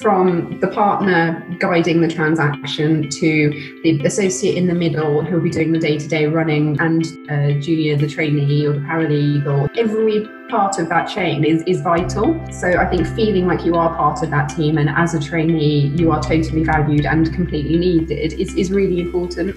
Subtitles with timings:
[0.00, 5.72] from the partner guiding the transaction to the associate in the middle who'll be doing
[5.72, 9.70] the day-to-day running and uh, junior the trainee or the paralegal.
[9.78, 12.38] Every part of that chain is, is vital.
[12.52, 15.86] So i think feeling like you are part of that team and as a trainee
[15.96, 19.56] you are totally valued and completely needed is, is really important.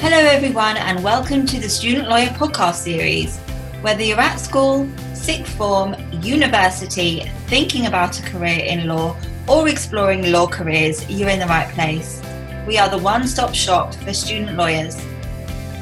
[0.00, 3.45] Hello everyone and welcome to the student lawyer podcast series
[3.86, 10.32] whether you're at school sixth form, university, thinking about a career in law, or exploring
[10.32, 12.20] law careers, you're in the right place.
[12.66, 14.96] We are the one stop shop for student lawyers.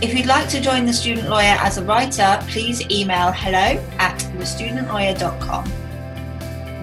[0.02, 4.18] If you'd like to join the student lawyer as a writer, please email hello at
[4.36, 5.64] thestudentlawyer.com.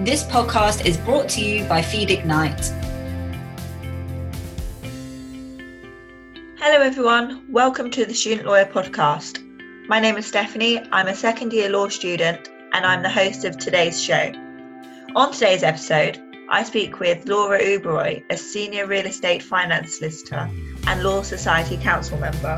[0.03, 2.73] This podcast is brought to you by Feed Ignite.
[6.57, 7.45] Hello, everyone.
[7.51, 9.51] Welcome to the Student Lawyer Podcast.
[9.91, 10.81] My name is Stephanie.
[10.94, 14.32] I'm a second year law student and I'm the host of today's show.
[15.18, 16.18] On today's episode,
[16.49, 20.49] I speak with Laura Uberoi, a senior real estate finance solicitor
[20.88, 22.57] and Law Society council member.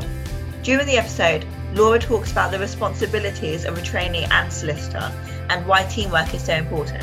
[0.62, 5.12] During the episode, Laura talks about the responsibilities of a trainee and solicitor
[5.50, 7.02] and why teamwork is so important,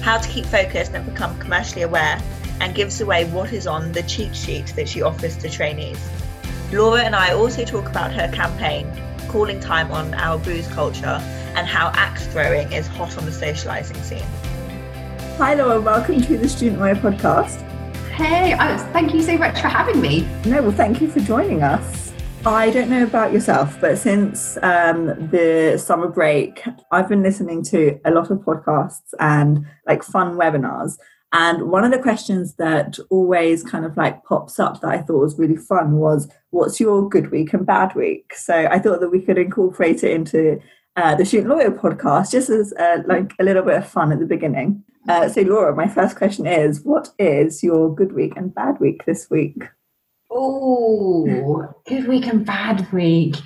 [0.00, 2.18] how to keep focused and become commercially aware,
[2.62, 6.02] and gives away what is on the cheat sheet that she offers to trainees.
[6.72, 8.90] Laura and I also talk about her campaign,
[9.32, 11.18] Calling Time on Our Booze Culture,
[11.56, 14.20] and how axe throwing is hot on the socialising scene.
[15.38, 15.80] Hi, Laura.
[15.80, 17.62] Welcome to the Student Lawyer podcast.
[18.10, 20.28] Hey, uh, thank you so much for having me.
[20.44, 22.12] No, well, thank you for joining us.
[22.44, 27.98] I don't know about yourself, but since um, the summer break, I've been listening to
[28.04, 30.98] a lot of podcasts and like fun webinars.
[31.32, 35.20] And one of the questions that always kind of like pops up that I thought
[35.20, 38.34] was really fun was, What's your good week and bad week?
[38.34, 40.60] So I thought that we could incorporate it into
[40.96, 44.18] uh, the Student Lawyer podcast, just as uh, like a little bit of fun at
[44.18, 44.84] the beginning.
[45.08, 49.04] Uh, so, Laura, my first question is What is your good week and bad week
[49.06, 49.56] this week?
[50.30, 53.36] Oh, good week and bad week.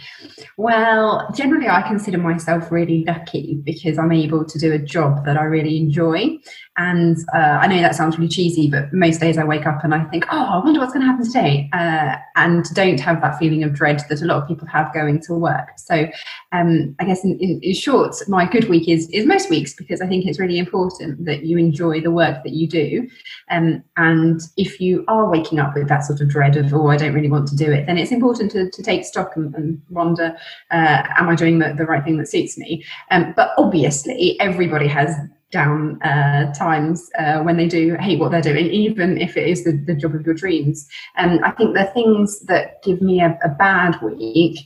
[0.56, 5.36] Well, generally, I consider myself really lucky because I'm able to do a job that
[5.36, 6.38] I really enjoy.
[6.76, 9.94] And uh, I know that sounds really cheesy, but most days I wake up and
[9.94, 11.70] I think, oh, I wonder what's going to happen today.
[11.72, 15.20] Uh, and don't have that feeling of dread that a lot of people have going
[15.22, 15.70] to work.
[15.76, 16.06] So
[16.52, 20.02] um, I guess in, in, in, short, my good week is, is most weeks because
[20.02, 23.08] I think it's really important that you enjoy the work that you do.
[23.50, 26.98] Um, and if you are waking up with that sort of dread of, oh, I
[26.98, 29.80] don't really want to do it, then it's important to, to take stock and, and
[29.88, 30.36] wonder,
[30.70, 32.84] uh, am I doing the, the right thing that suits me?
[33.10, 35.16] Um, but obviously, everybody has
[35.50, 39.64] down uh, times uh, when they do hate what they're doing, even if it is
[39.64, 40.86] the, the job of your dreams.
[41.16, 44.58] And I think the things that give me a, a bad week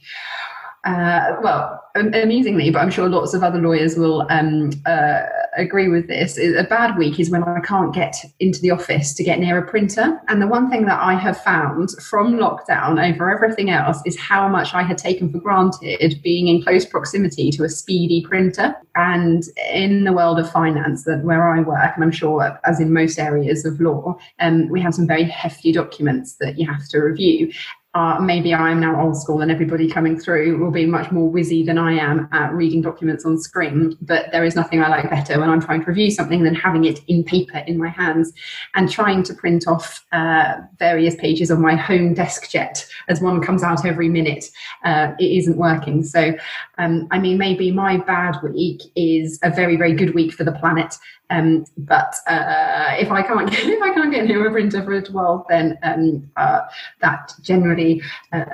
[0.85, 5.23] uh, well, amusingly, but I'm sure lots of other lawyers will um, uh,
[5.57, 6.39] agree with this.
[6.39, 9.69] A bad week is when I can't get into the office to get near a
[9.69, 10.21] printer.
[10.29, 14.49] And the one thing that I have found from lockdown over everything else is how
[14.49, 18.75] much I had taken for granted being in close proximity to a speedy printer.
[18.95, 19.43] And
[19.73, 23.19] in the world of finance, that where I work, and I'm sure as in most
[23.19, 27.53] areas of law, um, we have some very hefty documents that you have to review
[27.95, 31.67] uh, maybe I'm now old school and everybody coming through will be much more whizzy
[31.67, 33.97] than I am at reading documents on screen.
[34.01, 36.85] But there is nothing I like better when I'm trying to review something than having
[36.85, 38.33] it in paper in my hands
[38.77, 43.43] and trying to print off uh, various pages on my home desk jet as one
[43.43, 44.45] comes out every minute.
[44.85, 46.05] Uh, it isn't working.
[46.05, 46.33] So,
[46.79, 50.53] um, I mean, maybe my bad week is a very, very good week for the
[50.53, 50.95] planet
[51.31, 55.01] um, but uh, if I can't get if I can't get near a printer for
[55.01, 56.61] 12, then um, uh,
[57.01, 58.03] that generally
[58.33, 58.45] uh,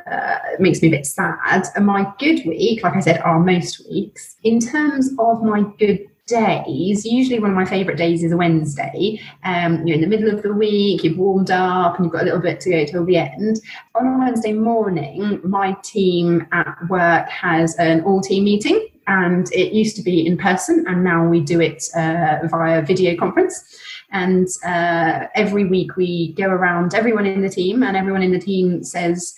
[0.58, 1.64] makes me a bit sad.
[1.74, 4.36] And my good week, like I said, are most weeks.
[4.44, 9.20] In terms of my good days, usually one of my favourite days is a Wednesday.
[9.44, 12.24] Um, you're in the middle of the week, you've warmed up, and you've got a
[12.24, 13.60] little bit to go till the end.
[13.94, 19.94] On a Wednesday morning, my team at work has an all-team meeting and it used
[19.96, 23.78] to be in person and now we do it uh, via video conference
[24.10, 28.38] and uh, every week we go around everyone in the team and everyone in the
[28.38, 29.36] team says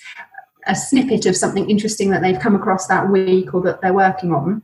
[0.67, 4.32] a snippet of something interesting that they've come across that week or that they're working
[4.32, 4.62] on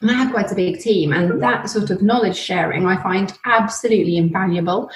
[0.00, 3.32] and I have quite a big team, and that sort of knowledge sharing I find
[3.44, 4.90] absolutely invaluable.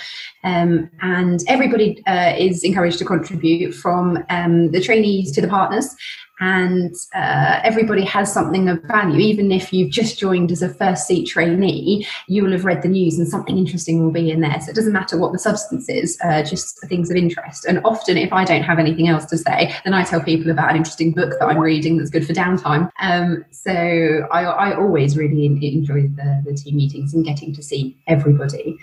[0.44, 5.94] Um, and everybody uh, is encouraged to contribute from um, the trainees to the partners.
[6.40, 9.18] And uh, everybody has something of value.
[9.18, 12.88] Even if you've just joined as a first seat trainee, you will have read the
[12.88, 14.60] news and something interesting will be in there.
[14.60, 17.66] So it doesn't matter what the substance is, uh, just things of interest.
[17.66, 20.70] And often, if I don't have anything else to say, then I tell people about
[20.70, 22.90] an interesting book that I'm reading that's good for downtime.
[23.00, 27.98] Um, so I, I, always really enjoy the, the team meetings and getting to see
[28.06, 28.78] everybody.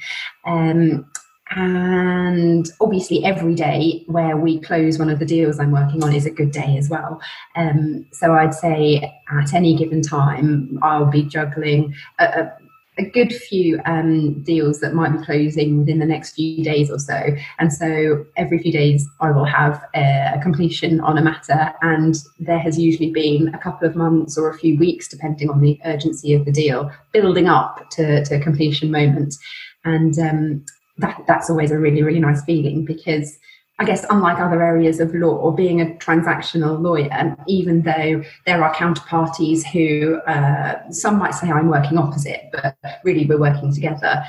[0.45, 1.05] Um,
[1.51, 6.25] and obviously every day where we close one of the deals i'm working on is
[6.25, 7.21] a good day as well.
[7.55, 12.57] Um, so i'd say at any given time i'll be juggling a, a,
[12.99, 16.97] a good few um, deals that might be closing within the next few days or
[16.97, 17.35] so.
[17.59, 21.73] And so every few days i will have a, a completion on a matter.
[21.81, 25.61] And there has usually been a couple of months or a few weeks depending on
[25.61, 29.35] the urgency of the deal building up to, to completion moment.
[29.85, 30.65] And um,
[30.97, 33.37] that that's always a really really nice feeling because
[33.79, 38.63] I guess unlike other areas of law, or being a transactional lawyer, even though there
[38.63, 44.23] are counterparties who uh, some might say I'm working opposite, but really we're working together.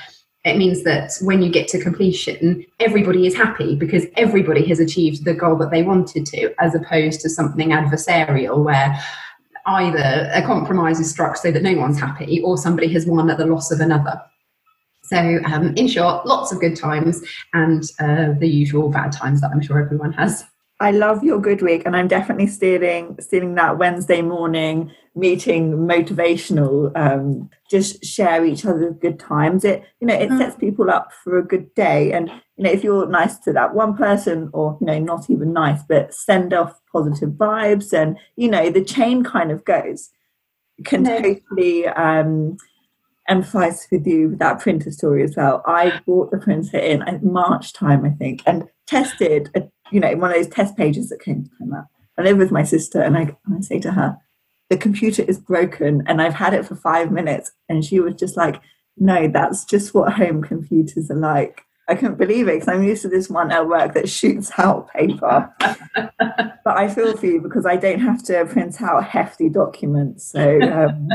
[0.44, 5.24] It means that when you get to completion, everybody is happy because everybody has achieved
[5.24, 9.00] the goal that they wanted to, as opposed to something adversarial where
[9.66, 13.38] either a compromise is struck so that no one's happy or somebody has won at
[13.38, 14.20] the loss of another.
[15.08, 17.22] So, um, in short, lots of good times
[17.54, 20.44] and uh, the usual bad times that I'm sure everyone has.
[20.80, 26.96] I love your good week, and I'm definitely stealing stealing that Wednesday morning meeting motivational.
[26.96, 29.64] Um, just share each other's good times.
[29.64, 30.60] It you know it sets mm.
[30.60, 33.96] people up for a good day, and you know if you're nice to that one
[33.96, 38.70] person, or you know not even nice, but send off positive vibes, and you know
[38.70, 40.10] the chain kind of goes.
[40.84, 42.56] Can totally um,
[43.28, 45.62] empathize with you with that printer story as well.
[45.66, 50.14] I bought the printer in at March time, I think, and tested, a, you know,
[50.16, 51.84] one of those test pages that came, out.
[52.18, 54.18] I live with my sister, and I, and I say to her,
[54.70, 57.52] the computer is broken and I've had it for five minutes.
[57.68, 58.60] And she was just like,
[58.96, 61.62] no, that's just what home computers are like.
[61.88, 64.92] I couldn't believe it because I'm used to this one at work that shoots out
[64.92, 65.50] paper.
[65.94, 70.30] but I feel for you because I don't have to print out hefty documents.
[70.30, 71.08] So um,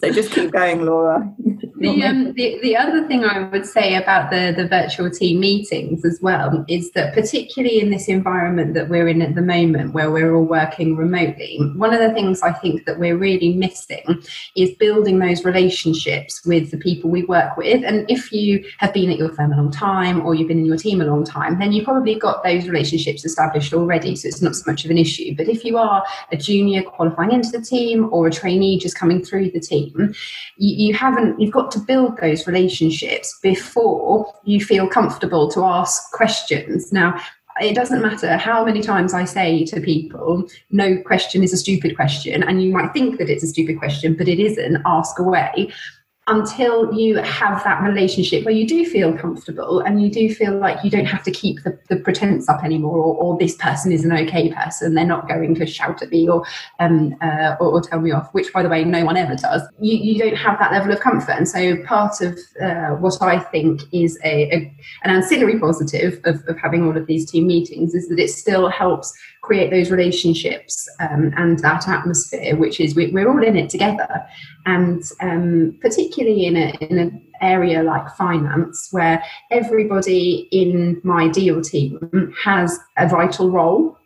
[0.00, 1.32] so just keep going, Laura.
[1.76, 6.04] the, um, the, the other thing I would say about the, the virtual team meetings
[6.04, 10.10] as well is that, particularly in this environment that we're in at the moment, where
[10.10, 14.22] we're all working remotely, one of the things I think that we're really missing
[14.56, 17.84] is building those relationships with the people we work with.
[17.84, 20.66] And if you have been at your firm a long time or you've been in
[20.66, 24.16] your team a long time, then you've probably got those relationships established already.
[24.16, 25.34] So it's not so much of an issue.
[25.36, 29.22] But if you are a junior qualifying into the team or a trainee just coming
[29.22, 34.88] through the team, you, you haven't you've got to build those relationships before you feel
[34.88, 37.20] comfortable to ask questions now
[37.60, 41.94] it doesn't matter how many times I say to people, no question is a stupid
[41.94, 42.42] question.
[42.42, 44.82] And you might think that it's a stupid question, but it isn't.
[44.84, 45.72] Ask away
[46.26, 50.82] until you have that relationship where you do feel comfortable and you do feel like
[50.82, 54.04] you don't have to keep the, the pretense up anymore or, or, this person is
[54.04, 56.44] an okay person they're not going to shout at me or,
[56.78, 59.62] um, uh, or, or tell me off which by the way no one ever does.
[59.80, 61.32] You, you don't have that level of comfort.
[61.32, 66.42] And so part of uh, what i think is a, a an ancillary positive of,
[66.46, 69.12] of having all of these team meetings is that it still helps
[69.44, 74.24] create those relationships um, and that atmosphere, which is we, are all in it together.
[74.64, 81.60] And um, particularly in, a, in an area like finance, where everybody in my deal
[81.60, 83.98] team has a vital role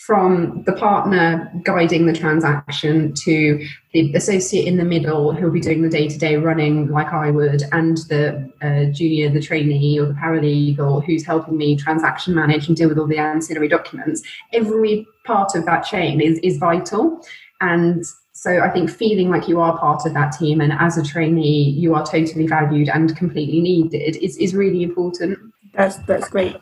[0.00, 3.62] from the partner guiding the transaction to
[3.92, 7.98] the associate in the middle who'll be doing the day-to-day running like I would and
[8.08, 12.88] the uh, junior, the trainee or the paralegal who's helping me transaction manage and deal
[12.88, 14.22] with all the ancillary documents.
[14.54, 17.20] Every part of that chain is, is vital
[17.60, 18.02] and
[18.32, 21.74] so I think feeling like you are part of that team and as a trainee
[21.76, 25.38] you are totally valued and completely needed is, is really important.
[25.74, 26.56] That's that's great,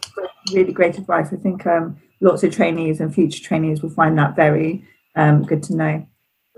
[0.53, 1.33] really great advice.
[1.33, 4.85] I think um, lots of trainees and future trainees will find that very
[5.17, 6.07] um, good to know.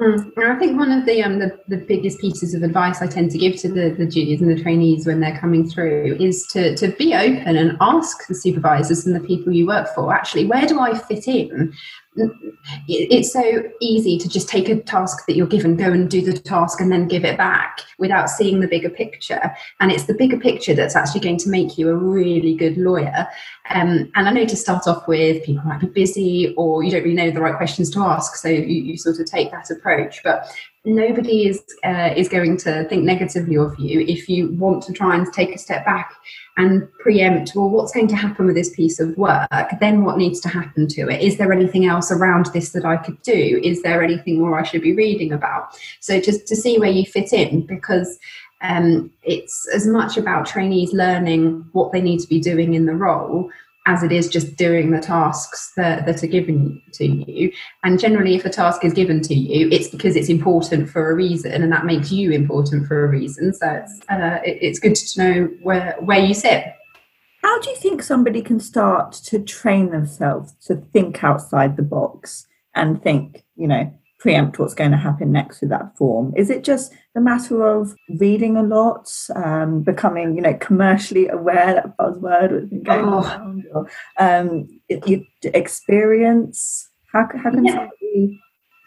[0.01, 0.33] Mm.
[0.39, 3.39] I think one of the, um, the, the biggest pieces of advice I tend to
[3.39, 6.89] give to the, the juniors and the trainees when they're coming through is to, to
[6.93, 10.81] be open and ask the supervisors and the people you work for actually where do
[10.81, 11.75] I fit in
[12.89, 16.39] it's so easy to just take a task that you're given, go and do the
[16.39, 19.55] task, and then give it back without seeing the bigger picture.
[19.81, 23.27] And it's the bigger picture that's actually going to make you a really good lawyer.
[23.71, 27.03] Um, and I know to start off with, people might be busy or you don't
[27.03, 30.23] really know the right questions to ask, so you, you sort of take that approach.
[30.23, 30.47] But
[30.85, 35.15] nobody is uh, is going to think negatively of you if you want to try
[35.15, 36.15] and take a step back
[36.57, 39.49] and preempt well what's going to happen with this piece of work?
[39.79, 41.21] Then what needs to happen to it?
[41.21, 43.61] Is there anything else around this that i could do?
[43.63, 45.79] Is there anything more i should be reading about?
[46.01, 48.19] So just to see where you fit in because
[48.63, 52.95] um, it's as much about trainees learning what they need to be doing in the
[52.95, 53.51] role
[53.87, 57.51] as it is just doing the tasks that, that are given to you.
[57.83, 61.15] And generally, if a task is given to you, it's because it's important for a
[61.15, 63.55] reason, and that makes you important for a reason.
[63.55, 66.65] So it's, uh, it, it's good to know where, where you sit.
[67.43, 72.47] How do you think somebody can start to train themselves to think outside the box
[72.75, 76.33] and think, you know, preempt what's going to happen next with that form?
[76.37, 81.75] Is it just the matter of reading a lot, um, becoming, you know, commercially aware,
[81.75, 83.23] that buzzword has been going oh.
[83.23, 84.69] around, or um,
[85.43, 86.89] experience?
[87.13, 87.73] How, how can yeah.
[87.73, 88.41] somebody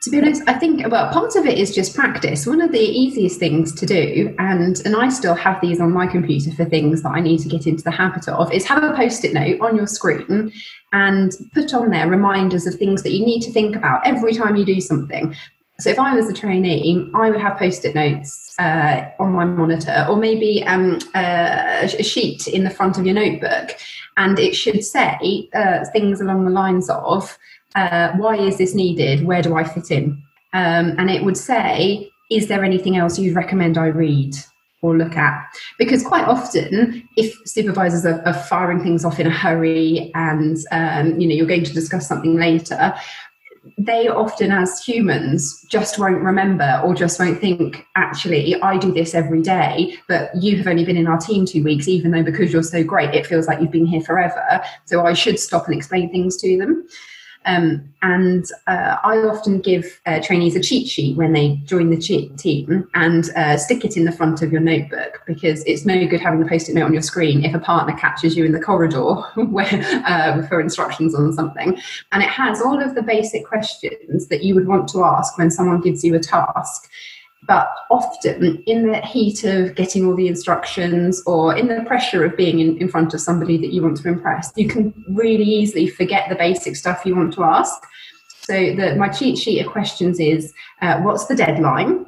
[0.03, 2.45] to be honest, I think well, part of it is just practice.
[2.45, 6.07] One of the easiest things to do, and and I still have these on my
[6.07, 8.93] computer for things that I need to get into the habit of, is have a
[8.93, 10.51] post-it note on your screen
[10.91, 14.57] and put on there reminders of things that you need to think about every time
[14.57, 15.33] you do something.
[15.79, 20.05] So if I was a trainee, I would have post-it notes uh, on my monitor,
[20.09, 23.77] or maybe um, uh, a sheet in the front of your notebook,
[24.17, 27.37] and it should say uh, things along the lines of
[27.75, 29.25] uh, why is this needed?
[29.25, 30.21] Where do I fit in?
[30.53, 34.35] Um, and it would say, is there anything else you'd recommend I read
[34.81, 35.43] or look at?
[35.77, 41.19] Because quite often, if supervisors are, are firing things off in a hurry and um,
[41.19, 42.93] you know you're going to discuss something later,
[43.77, 49.15] they often, as humans, just won't remember or just won't think, actually, I do this
[49.15, 52.51] every day, but you have only been in our team two weeks, even though because
[52.51, 54.61] you're so great, it feels like you've been here forever.
[54.85, 56.85] So I should stop and explain things to them.
[57.45, 61.97] Um, and uh, I often give uh, trainees a cheat sheet when they join the
[61.97, 66.19] team and uh, stick it in the front of your notebook because it's no good
[66.19, 69.13] having the post-it note on your screen if a partner catches you in the corridor
[69.35, 71.79] where, uh, for instructions on something.
[72.11, 75.49] And it has all of the basic questions that you would want to ask when
[75.49, 76.89] someone gives you a task
[77.45, 82.37] but often in the heat of getting all the instructions or in the pressure of
[82.37, 85.87] being in, in front of somebody that you want to impress you can really easily
[85.87, 87.81] forget the basic stuff you want to ask.
[88.41, 92.05] So the, my cheat sheet of questions is uh, what's the deadline?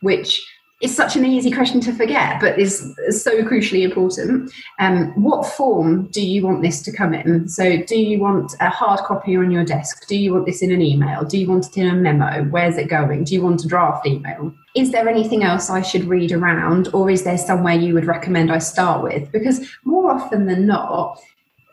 [0.00, 0.44] Which
[0.82, 4.52] is such an easy question to forget, but is so crucially important.
[4.80, 7.48] Um, what form do you want this to come in?
[7.48, 10.08] So, do you want a hard copy on your desk?
[10.08, 11.24] Do you want this in an email?
[11.24, 12.44] Do you want it in a memo?
[12.50, 13.24] Where's it going?
[13.24, 14.52] Do you want a draft email?
[14.74, 18.50] Is there anything else I should read around, or is there somewhere you would recommend
[18.50, 19.30] I start with?
[19.30, 21.20] Because more often than not,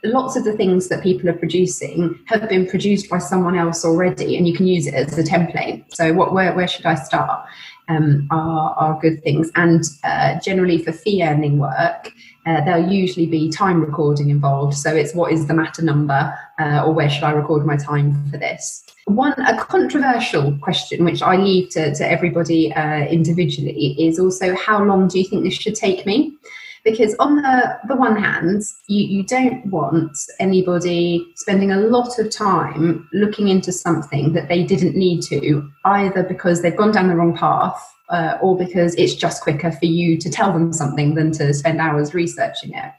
[0.03, 4.37] lots of the things that people are producing have been produced by someone else already
[4.37, 7.45] and you can use it as a template so what where, where should i start
[7.89, 9.51] um, are, are good things.
[9.55, 12.11] And uh, generally, for fee earning work,
[12.45, 14.77] uh, there'll usually be time recording involved.
[14.77, 18.29] So it's what is the matter number, uh, or where should I record my time
[18.31, 18.85] for this?
[19.05, 24.83] One a controversial question, which I leave to, to everybody uh, individually, is also how
[24.83, 26.33] long do you think this should take me?
[26.83, 32.31] Because on the, the one hand you, you don't want anybody spending a lot of
[32.31, 37.15] time looking into something that they didn't need to either because they've gone down the
[37.15, 41.31] wrong path uh, or because it's just quicker for you to tell them something than
[41.31, 42.91] to spend hours researching it.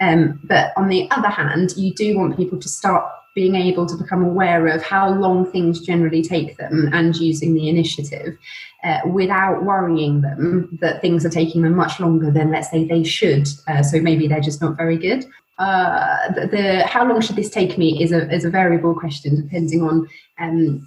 [0.00, 3.04] Um, but on the other hand you do want people to start
[3.36, 7.68] being able to become aware of how long things generally take them and using the
[7.68, 8.36] initiative
[8.82, 13.04] uh, without worrying them that things are taking them much longer than, let's say, they
[13.04, 13.46] should.
[13.68, 15.26] Uh, so maybe they're just not very good.
[15.58, 19.36] Uh, the, the, how long should this take me is a is a variable question
[19.36, 20.06] depending on
[20.38, 20.86] um,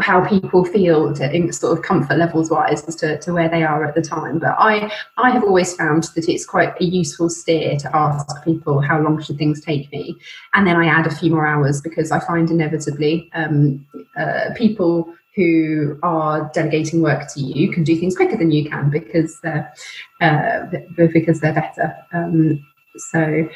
[0.00, 3.62] how people feel to, in sort of comfort levels wise as to, to where they
[3.62, 4.38] are at the time.
[4.38, 8.80] But I I have always found that it's quite a useful steer to ask people
[8.80, 10.16] how long should things take me,
[10.54, 15.12] and then I add a few more hours because I find inevitably um, uh, people
[15.38, 19.72] who are delegating work to you can do things quicker than you can because they're
[20.20, 20.66] uh,
[20.96, 21.94] because they're better.
[22.12, 22.66] Um,
[23.12, 23.48] so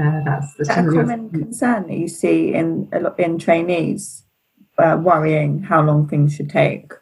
[0.00, 4.25] uh, that's the a common concern that you see in in trainees
[4.78, 6.92] uh, worrying how long things should take.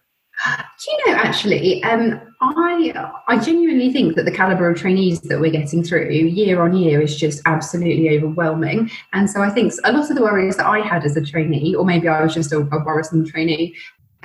[0.45, 1.83] Do you know actually?
[1.85, 6.61] Um, I I genuinely think that the caliber of trainees that we're getting through year
[6.61, 8.91] on year is just absolutely overwhelming.
[9.13, 11.75] And so I think a lot of the worries that I had as a trainee,
[11.75, 13.77] or maybe I was just a, a worrisome trainee,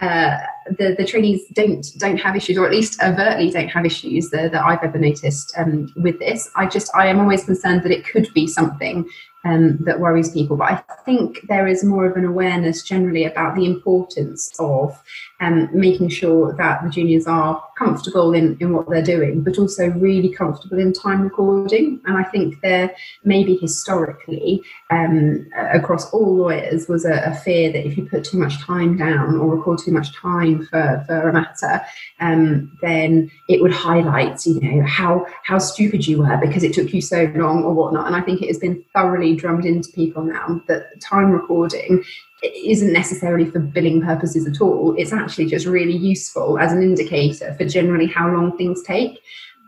[0.01, 0.38] uh,
[0.77, 4.51] the the trainees don't don't have issues, or at least overtly don't have issues that,
[4.51, 6.50] that I've ever noticed um, with this.
[6.56, 9.08] I just I am always concerned that it could be something
[9.46, 10.58] um, that worries people.
[10.58, 15.01] But I think there is more of an awareness generally about the importance of
[15.39, 19.89] um, making sure that the juniors are comfortable in, in what they're doing, but also
[19.91, 22.01] really comfortable in time recording.
[22.05, 22.93] And I think there
[23.24, 28.38] maybe historically um, across all lawyers was a, a, fear that if you put too
[28.38, 31.81] much time down or record too much time for, for a matter,
[32.19, 36.93] um, then it would highlight, you know, how how stupid you were because it took
[36.93, 38.08] you so long or whatnot.
[38.08, 42.03] And I think it has been thoroughly drummed into people now that time recording
[42.43, 44.96] isn't necessarily for billing purposes at all.
[44.98, 49.19] It's actually just really useful as an indicator for generally how long things take.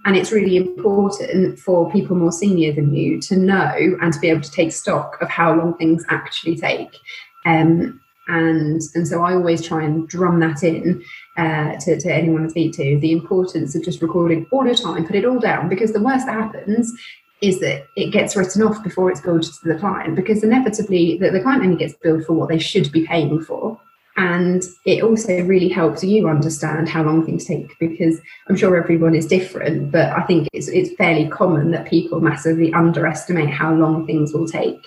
[0.05, 4.29] And it's really important for people more senior than you to know and to be
[4.29, 6.97] able to take stock of how long things actually take.
[7.45, 11.03] Um, and and so I always try and drum that in
[11.37, 15.05] uh, to, to anyone I speak to the importance of just recording all the time,
[15.05, 16.93] put it all down because the worst that happens
[17.41, 21.31] is that it gets written off before it's billed to the client because inevitably the,
[21.31, 23.79] the client only gets billed for what they should be paying for.
[24.17, 29.15] And it also really helps you understand how long things take because I'm sure everyone
[29.15, 34.05] is different, but I think it's, it's fairly common that people massively underestimate how long
[34.05, 34.81] things will take.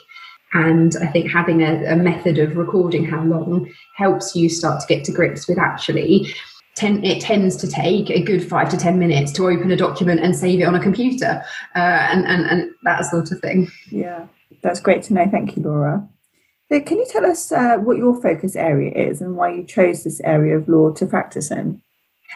[0.52, 4.86] And I think having a, a method of recording how long helps you start to
[4.86, 6.32] get to grips with actually
[6.76, 10.20] ten, it tends to take a good five to ten minutes to open a document
[10.20, 11.42] and save it on a computer
[11.76, 13.70] uh, and, and, and that sort of thing.
[13.90, 14.26] Yeah,
[14.62, 15.26] that's great to know.
[15.30, 16.08] Thank you, Laura.
[16.70, 20.02] So can you tell us uh, what your focus area is and why you chose
[20.02, 21.82] this area of law to practice in?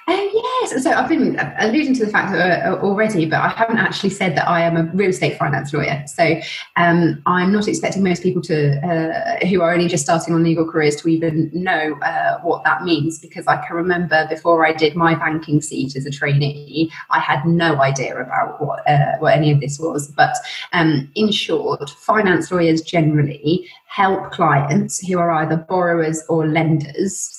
[0.06, 0.30] Oh,
[0.76, 4.46] So I've been alluding to the fact uh, already, but I haven't actually said that
[4.46, 6.04] I am a real estate finance lawyer.
[6.06, 6.38] So
[6.76, 10.70] um, I'm not expecting most people to, uh, who are only just starting on legal
[10.70, 13.18] careers, to even know uh, what that means.
[13.18, 17.46] Because I can remember before I did my banking seat as a trainee, I had
[17.46, 20.08] no idea about what uh, what any of this was.
[20.08, 20.34] But
[20.74, 27.34] um, in short, finance lawyers generally help clients who are either borrowers or lenders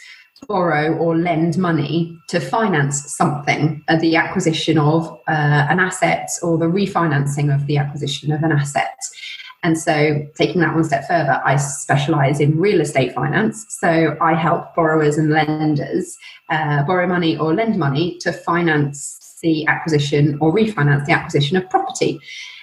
[0.49, 6.57] borrow or lend money to finance something, uh, the acquisition of uh, an asset or
[6.57, 8.97] the refinancing of the acquisition of an asset.
[9.61, 13.65] And so, taking that one step further, I specialize in real estate finance.
[13.79, 16.17] So, I help borrowers and lenders
[16.49, 21.69] uh, borrow money or lend money to finance the acquisition or refinance the acquisition of
[21.69, 22.19] property.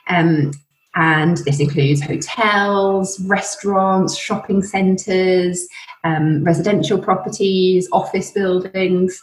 [0.09, 0.53] Um,
[0.97, 5.69] and this includes hotels, restaurants, shopping centres,
[6.05, 9.23] um, residential properties, office buildings.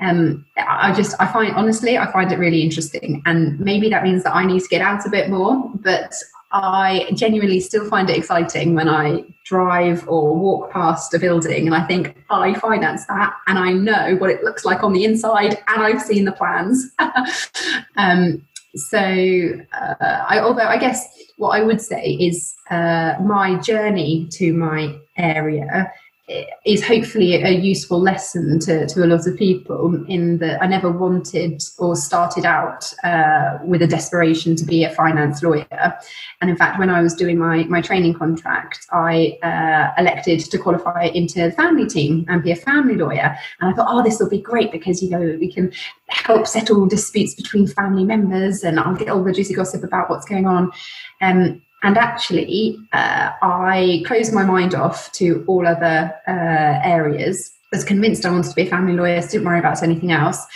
[0.00, 3.22] Um, I just, I find, honestly, I find it really interesting.
[3.26, 6.12] And maybe that means that I need to get out a bit more, but
[6.50, 11.74] I genuinely still find it exciting when I drive or walk past a building and
[11.74, 15.58] I think I finance that and I know what it looks like on the inside
[15.66, 16.90] and I've seen the plans.
[17.96, 21.06] um, so, uh, I, although I guess
[21.36, 25.92] what I would say is uh, my journey to my area
[26.64, 30.90] is hopefully a useful lesson to, to a lot of people in that I never
[30.90, 35.98] wanted or started out uh, with a desperation to be a finance lawyer.
[36.40, 40.58] And in fact, when I was doing my, my training contract, I uh, elected to
[40.58, 43.36] qualify into the family team and be a family lawyer.
[43.60, 45.72] And I thought, oh, this will be great because, you know, we can
[46.08, 50.26] help settle disputes between family members and I'll get all the juicy gossip about what's
[50.26, 50.72] going on.
[51.20, 57.52] Um, and actually, uh, I closed my mind off to all other uh, areas.
[57.72, 60.46] Was convinced I wanted to be a family lawyer, didn't worry about anything else,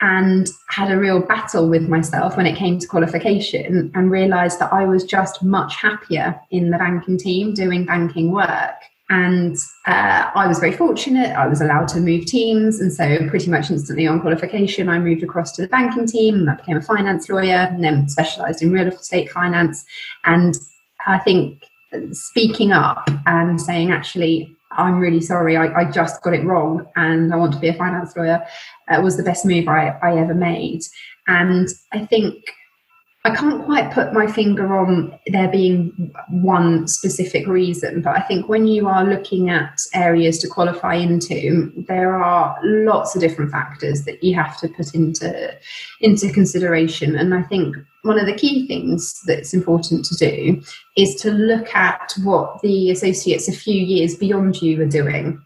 [0.00, 4.72] and had a real battle with myself when it came to qualification, and realised that
[4.72, 8.76] I was just much happier in the banking team doing banking work.
[9.10, 11.36] And uh, I was very fortunate.
[11.36, 12.80] I was allowed to move teams.
[12.80, 16.48] And so, pretty much instantly on qualification, I moved across to the banking team and
[16.48, 19.84] I became a finance lawyer and then specialized in real estate finance.
[20.24, 20.54] And
[21.06, 21.64] I think
[22.12, 27.34] speaking up and saying, actually, I'm really sorry, I, I just got it wrong and
[27.34, 28.46] I want to be a finance lawyer
[28.88, 30.82] uh, was the best move I, I ever made.
[31.26, 32.44] And I think
[33.22, 38.48] I can't quite put my finger on there being one specific reason, but I think
[38.48, 44.04] when you are looking at areas to qualify into, there are lots of different factors
[44.04, 45.54] that you have to put into
[46.00, 47.14] into consideration.
[47.14, 50.62] And I think one of the key things that's important to do
[50.96, 55.38] is to look at what the associates a few years beyond you are doing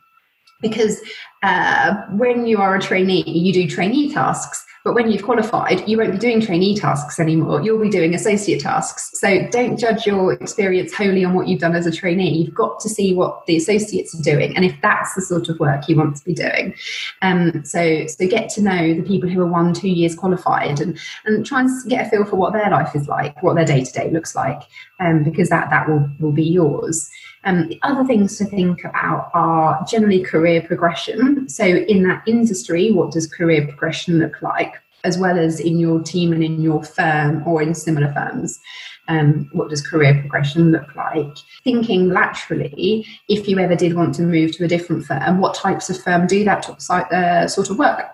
[0.62, 1.00] because
[1.42, 4.64] uh, when you are a trainee, you do trainee tasks.
[4.84, 7.62] But when you've qualified, you won't be doing trainee tasks anymore.
[7.62, 9.12] You'll be doing associate tasks.
[9.14, 12.36] So don't judge your experience wholly on what you've done as a trainee.
[12.36, 15.58] You've got to see what the associates are doing, and if that's the sort of
[15.58, 16.74] work you want to be doing.
[17.22, 20.98] Um, so so get to know the people who are one, two years qualified, and
[21.24, 23.84] and try and get a feel for what their life is like, what their day
[23.84, 24.60] to day looks like,
[25.00, 27.08] um, because that that will will be yours.
[27.44, 31.48] Um, the other things to think about are generally career progression.
[31.48, 36.02] So, in that industry, what does career progression look like, as well as in your
[36.02, 38.60] team and in your firm or in similar firms?
[39.08, 41.36] Um, what does career progression look like?
[41.62, 45.90] Thinking laterally, if you ever did want to move to a different firm, what types
[45.90, 48.10] of firm do that uh, sort of work?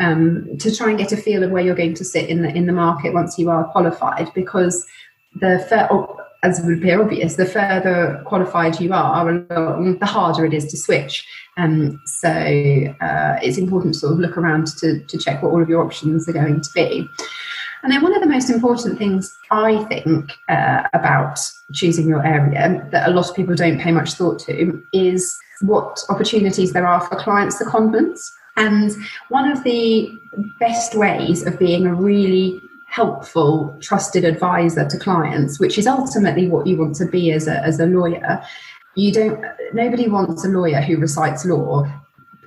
[0.00, 2.48] Um, to try and get a feel of where you're going to sit in the
[2.48, 4.84] in the market once you are qualified, because
[5.36, 5.86] the fir-
[6.44, 11.26] as would be obvious, the further qualified you are the harder it is to switch.
[11.56, 15.62] Um, so uh, it's important to sort of look around to, to check what all
[15.62, 17.08] of your options are going to be.
[17.82, 21.38] And then one of the most important things I think uh, about
[21.72, 25.98] choosing your area that a lot of people don't pay much thought to is what
[26.10, 28.20] opportunities there are for clients secondments.
[28.56, 28.92] And
[29.30, 30.10] one of the
[30.60, 32.60] best ways of being a really
[32.94, 37.58] helpful, trusted advisor to clients, which is ultimately what you want to be as a,
[37.64, 38.40] as a lawyer.
[38.94, 41.90] You don't, nobody wants a lawyer who recites law.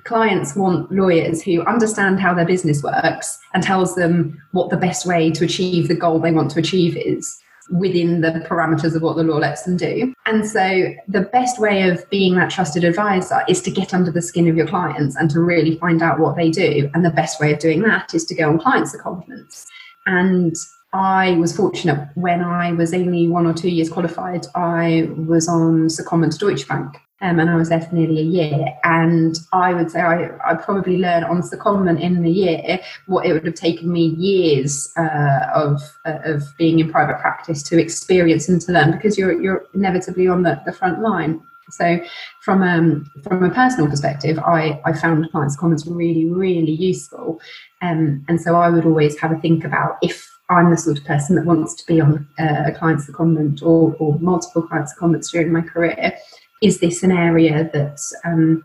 [0.04, 5.04] Clients want lawyers who understand how their business works and tells them what the best
[5.04, 7.38] way to achieve the goal they want to achieve is
[7.70, 10.14] within the parameters of what the law lets them do.
[10.24, 14.22] And so the best way of being that trusted advisor is to get under the
[14.22, 16.90] skin of your clients and to really find out what they do.
[16.94, 19.66] And the best way of doing that is to go on clients' secondments.
[20.08, 20.56] And
[20.94, 25.88] I was fortunate when I was only one or two years qualified, I was on
[25.88, 26.96] secondment to Deutsche Bank.
[27.20, 28.78] Um, and I was there for nearly a year.
[28.84, 33.32] And I would say I, I probably learned on secondment in the year what it
[33.32, 38.48] would have taken me years uh, of, uh, of being in private practice to experience
[38.48, 41.42] and to learn because you're, you're inevitably on the, the front line.
[41.70, 42.00] So,
[42.42, 47.40] from um, from a personal perspective, I, I found clients' secondments really, really useful.
[47.82, 51.04] Um, and so I would always have a think about if I'm the sort of
[51.04, 55.30] person that wants to be on uh, a client's secondment or, or multiple clients' secondments
[55.30, 56.16] during my career,
[56.62, 58.64] is this an area that um,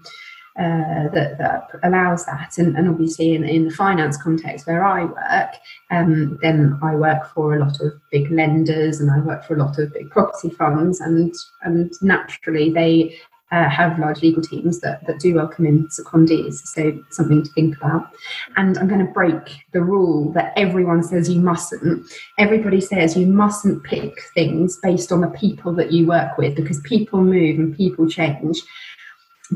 [0.58, 2.54] uh, that, that, allows that.
[2.58, 5.56] And, and obviously, in, in, the finance context where I work,
[5.90, 9.60] um, then I work for a lot of big lenders and I work for a
[9.60, 13.18] lot of big property funds, and and naturally they
[13.54, 17.78] uh, have large legal teams that, that do welcome in secondees, so something to think
[17.78, 18.12] about.
[18.58, 22.12] And I'm going to break the rule that everyone says you mustn't.
[22.40, 26.80] Everybody says you mustn't pick things based on the people that you work with because
[26.82, 28.60] people move and people change.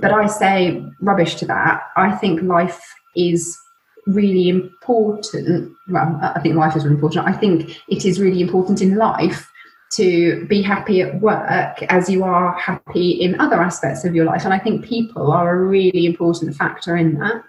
[0.02, 1.82] But I say rubbish to that.
[1.96, 2.82] I think life
[3.16, 3.58] is
[4.06, 5.72] really important.
[5.90, 7.28] Well, I think life is really important.
[7.28, 9.52] I think it is really important in life
[9.94, 14.44] to be happy at work as you are happy in other aspects of your life.
[14.44, 17.46] And I think people are a really important factor in that.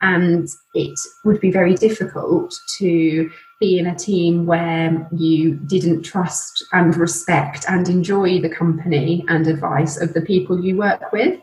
[0.00, 6.64] And it would be very difficult to be in a team where you didn't trust
[6.72, 11.40] and respect and enjoy the company and advice of the people you work with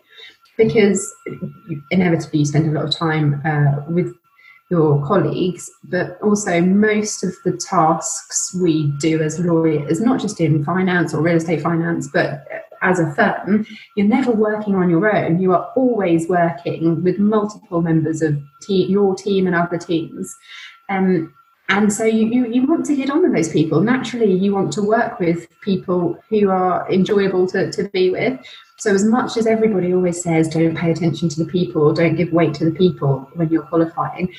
[0.57, 1.13] because
[1.91, 4.13] inevitably you spend a lot of time uh, with
[4.69, 10.63] your colleagues, but also most of the tasks we do as lawyers, not just in
[10.63, 12.45] finance or real estate finance, but
[12.81, 13.65] as a firm,
[13.95, 15.39] you're never working on your own.
[15.39, 20.35] You are always working with multiple members of te- your team and other teams.
[20.89, 21.33] Um,
[21.69, 23.81] and so you, you, you want to get on with those people.
[23.81, 28.39] Naturally, you want to work with people who are enjoyable to, to be with.
[28.77, 32.33] So, as much as everybody always says, don't pay attention to the people, don't give
[32.33, 34.33] weight to the people when you're qualifying,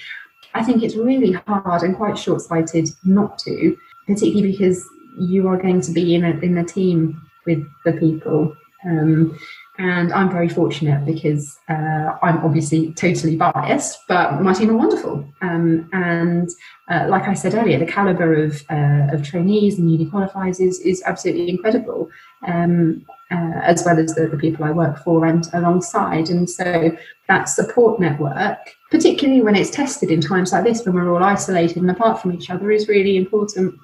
[0.55, 4.83] I think it's really hard and quite short sighted not to, particularly because
[5.19, 8.57] you are going to be in a, in a team with the people.
[8.85, 9.39] Um,
[9.79, 15.29] and I'm very fortunate because uh, I'm obviously totally biased, but my team are wonderful.
[15.43, 16.49] Um, and
[16.91, 20.81] uh, like I said earlier, the caliber of, uh, of trainees and newly qualifiers is,
[20.81, 22.09] is absolutely incredible,
[22.47, 26.31] um, uh, as well as the, the people I work for and alongside.
[26.31, 26.97] And so
[27.29, 28.59] that support network,
[28.91, 32.33] particularly when it's tested in times like this, when we're all isolated and apart from
[32.33, 33.75] each other, is really important.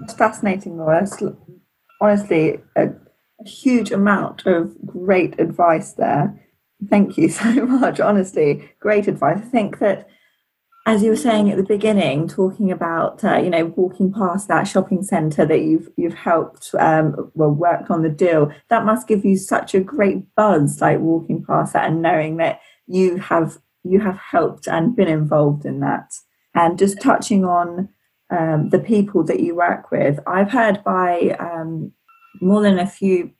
[0.00, 1.06] It's fascinating, Laura.
[2.00, 2.60] Honestly,
[3.44, 6.40] a huge amount of great advice there.
[6.88, 8.00] Thank you so much.
[8.00, 9.38] Honestly, great advice.
[9.38, 10.08] I think that
[10.86, 14.68] as you were saying at the beginning, talking about uh, you know walking past that
[14.68, 19.24] shopping centre that you've you've helped um, well worked on the deal, that must give
[19.24, 24.00] you such a great buzz, like walking past that and knowing that you have you
[24.00, 26.12] have helped and been involved in that.
[26.54, 27.88] And just touching on
[28.30, 31.92] um, the people that you work with, I've heard by um,
[32.40, 33.30] more than a few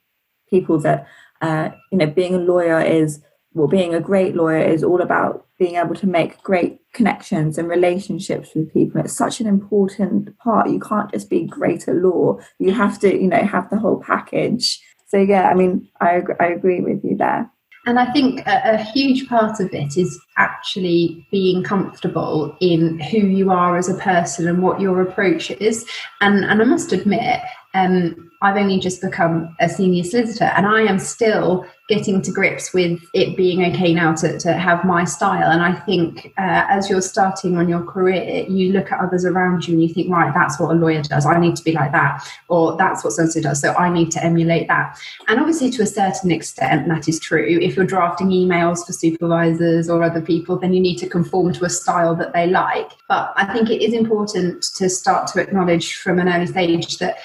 [0.49, 1.07] people that
[1.41, 3.21] uh, you know being a lawyer is
[3.53, 7.67] well being a great lawyer is all about being able to make great connections and
[7.67, 9.01] relationships with people.
[9.01, 10.69] It's such an important part.
[10.69, 12.37] You can't just be great at law.
[12.59, 14.81] You have to you know have the whole package.
[15.07, 17.49] So yeah i mean i, I agree with you there.
[17.87, 23.19] And I think a, a, huge part of it is actually being comfortable in who
[23.19, 25.87] you are as a person and what your approach is.
[26.19, 27.39] And, and I must admit,
[27.75, 32.73] um, I've only just become a senior solicitor and I am still getting to grips
[32.73, 35.49] with it being okay now to, to have my style.
[35.49, 39.67] And I think uh, as you're starting on your career, you look at others around
[39.67, 41.25] you and you think, right, that's what a lawyer does.
[41.25, 42.27] I need to be like that.
[42.49, 43.61] Or that's what so and so does.
[43.61, 44.99] So I need to emulate that.
[45.29, 47.57] And obviously, to a certain extent, that is true.
[47.61, 51.65] If you're drafting emails for supervisors or other people, then you need to conform to
[51.65, 52.91] a style that they like.
[53.07, 57.17] But I think it is important to start to acknowledge from an early stage that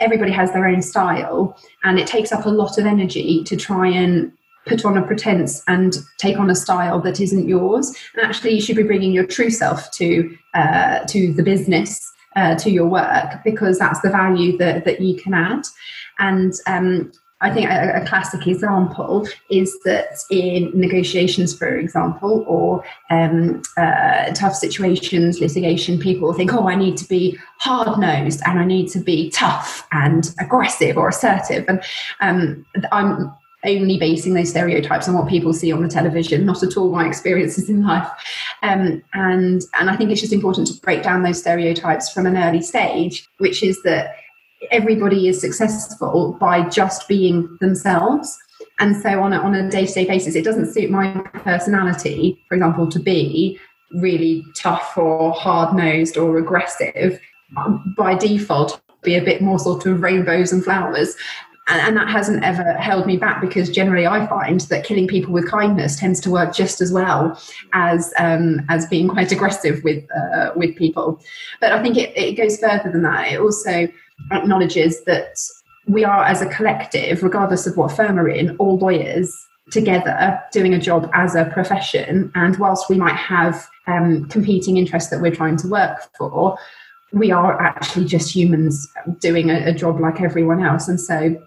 [0.00, 3.88] everybody has their own style and it takes up a lot of energy to try
[3.88, 4.32] and
[4.66, 7.94] put on a pretense and take on a style that isn't yours.
[8.14, 12.54] And actually you should be bringing your true self to uh, to the business uh,
[12.56, 15.64] to your work because that's the value that, that you can add.
[16.18, 22.82] And um, I think a, a, classic example is that in negotiations, for example, or
[23.10, 28.58] um, uh, tough situations, litigation, people think, oh, I need to be hard nosed and
[28.58, 31.66] I need to be tough and aggressive or assertive.
[31.68, 31.82] And
[32.20, 33.34] um, I'm
[33.66, 37.06] only basing those stereotypes on what people see on the television, not at all my
[37.06, 38.08] experiences in life.
[38.62, 42.36] Um, and, and I think it's just important to break down those stereotypes from an
[42.36, 44.16] early stage, which is that
[44.70, 48.38] everybody is successful by just being themselves.
[48.78, 52.88] And so on a, on a day-to-day basis, it doesn't suit my personality, for example,
[52.90, 53.58] to be
[53.92, 57.20] really tough or hard-nosed or aggressive.
[57.96, 61.16] By default, be a bit more sort of rainbows and flowers.
[61.68, 65.32] And, and, that hasn't ever held me back because generally I find that killing people
[65.32, 67.40] with kindness tends to work just as well
[67.72, 71.20] as um, as being quite aggressive with uh, with people.
[71.60, 73.32] But I think it, it goes further than that.
[73.32, 73.88] It also
[74.32, 75.36] acknowledges that
[75.86, 79.34] we are, as a collective, regardless of what firm we're in, all lawyers
[79.70, 82.30] together doing a job as a profession.
[82.34, 86.58] And whilst we might have um, competing interests that we're trying to work for,
[87.12, 88.88] we are actually just humans
[89.20, 90.88] doing a, a job like everyone else.
[90.88, 91.40] And so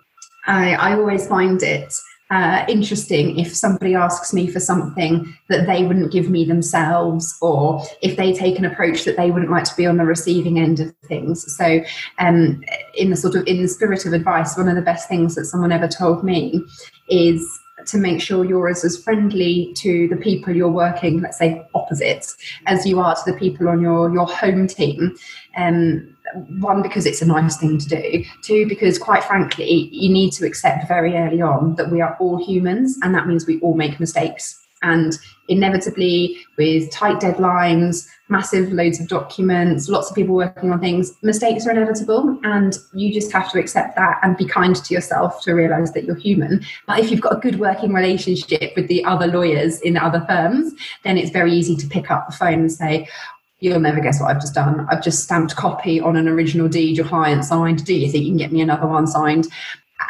[0.47, 1.93] I, I always find it
[2.31, 7.83] uh, interesting if somebody asks me for something that they wouldn't give me themselves, or
[8.01, 10.79] if they take an approach that they wouldn't like to be on the receiving end
[10.79, 11.55] of things.
[11.57, 11.81] So,
[12.19, 12.63] um,
[12.95, 15.45] in the sort of in the spirit of advice, one of the best things that
[15.45, 16.63] someone ever told me
[17.09, 17.43] is
[17.87, 22.35] to make sure you're as, as friendly to the people you're working, let's say opposites,
[22.67, 25.15] as you are to the people on your your home team.
[25.57, 26.15] Um,
[26.59, 28.23] one because it's a nice thing to do.
[28.43, 32.43] Two because quite frankly you need to accept very early on that we are all
[32.43, 34.55] humans and that means we all make mistakes.
[34.81, 35.17] And
[35.49, 41.65] inevitably with tight deadlines massive loads of documents lots of people working on things mistakes
[41.65, 42.39] are inevitable.
[42.43, 46.05] And you just have to accept that and be kind to yourself to realize that
[46.05, 46.63] you're human.
[46.87, 50.73] But if you've got a good working relationship with the other lawyers in other firms
[51.03, 53.07] then it's very easy to pick up the phone and say
[53.59, 54.87] you'll never guess what I've just done.
[54.89, 57.85] I've just stamped copy on an original deed your client signed.
[57.85, 59.47] Do you think you can get me another one signed?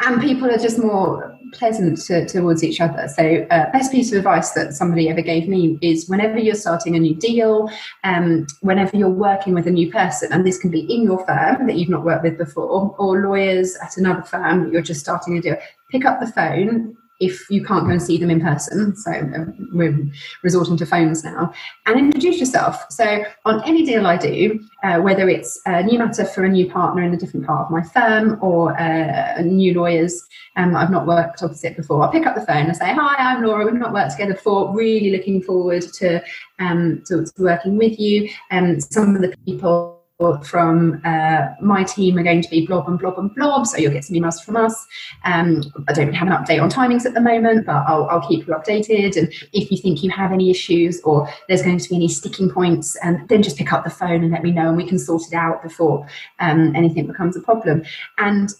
[0.02, 3.08] And people are just more pleasant to, towards each other.
[3.08, 6.94] So, uh, best piece of advice that somebody ever gave me is whenever you're starting
[6.94, 7.68] a new deal,
[8.04, 11.66] um, whenever you're working with a new person, and this can be in your firm
[11.66, 15.36] that you've not worked with before, or lawyers at another firm that you're just starting
[15.36, 15.56] a deal,
[15.90, 18.96] pick up the phone if you can't go and see them in person.
[18.96, 19.98] So um, we're
[20.42, 21.52] resorting to phones now.
[21.86, 22.84] And introduce yourself.
[22.90, 26.70] So on any deal I do, uh, whether it's a new matter for a new
[26.70, 31.06] partner in a different part of my firm or uh, new lawyers um, I've not
[31.06, 33.64] worked opposite before, I'll pick up the phone and say, "Hi, I'm Laura.
[33.64, 34.74] We've not worked together before.
[34.74, 36.22] Really looking forward to
[36.58, 39.99] um, to, to working with you." And um, some of the people
[40.44, 43.92] from uh, my team are going to be blob and blob and blob, so you'll
[43.92, 44.86] get some emails from us.
[45.24, 48.46] Um, I don't have an update on timings at the moment, but I'll, I'll, keep
[48.46, 49.16] you updated.
[49.16, 52.50] And if you think you have any issues or there's going to be any sticking
[52.50, 54.86] points, and um, then just pick up the phone and let me know, and we
[54.86, 56.06] can sort it out before
[56.38, 57.82] um, anything becomes a problem.
[58.18, 58.50] And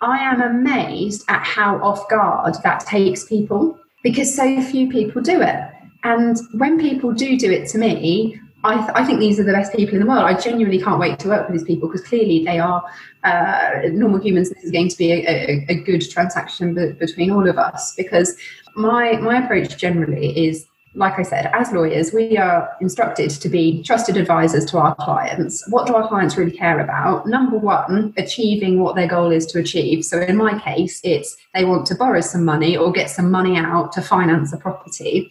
[0.00, 5.42] I am amazed at how off guard that takes people because so few people do
[5.42, 5.60] it.
[6.02, 9.52] And when people do do it to me, I, th- I, think these are the
[9.52, 10.24] best people in the world.
[10.24, 12.82] I genuinely can't wait to work with these people because clearly they are
[13.24, 14.50] uh, normal humans.
[14.50, 17.94] This is going to be a, a, a good transaction be- between all of us
[17.96, 18.36] because
[18.76, 23.82] my my approach generally is like I said, as lawyers, we are instructed to be
[23.84, 25.64] trusted advisors to our clients.
[25.70, 27.28] What do our clients really care about?
[27.28, 30.04] Number one, achieving what their goal is to achieve.
[30.04, 33.56] So in my case, it's they want to borrow some money or get some money
[33.56, 35.30] out to finance a property.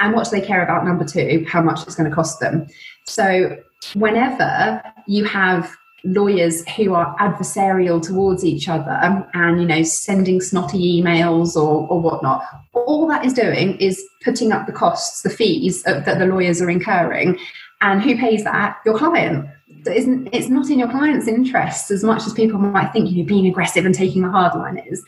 [0.00, 0.84] And what do they care about?
[0.84, 2.66] Number two, how much it's going to cost them.
[3.04, 3.56] So
[3.94, 5.70] whenever you have
[6.04, 12.00] lawyers who are adversarial towards each other and you know sending snotty emails or, or
[12.00, 16.62] whatnot all that is doing is putting up the costs the fees that the lawyers
[16.62, 17.38] are incurring
[17.82, 19.46] and who pays that your client
[19.84, 23.46] it's not in your client's interests as much as people might think you know being
[23.46, 25.04] aggressive and taking the hard line is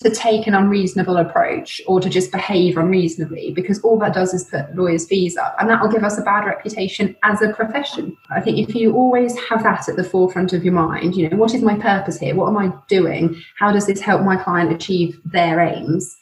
[0.00, 4.44] to take an unreasonable approach or to just behave unreasonably because all that does is
[4.44, 8.16] put lawyers' fees up and that will give us a bad reputation as a profession.
[8.30, 11.36] I think if you always have that at the forefront of your mind, you know,
[11.36, 12.36] what is my purpose here?
[12.36, 13.42] What am I doing?
[13.58, 16.16] How does this help my client achieve their aims?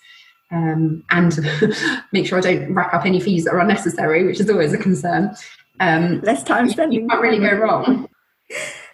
[0.51, 1.39] Um, and
[2.12, 4.79] make sure I don't rack up any fees that are unnecessary, which is always a
[4.79, 5.35] concern.
[5.81, 6.95] Um, Less time spent.
[6.95, 8.09] You can't really go wrong.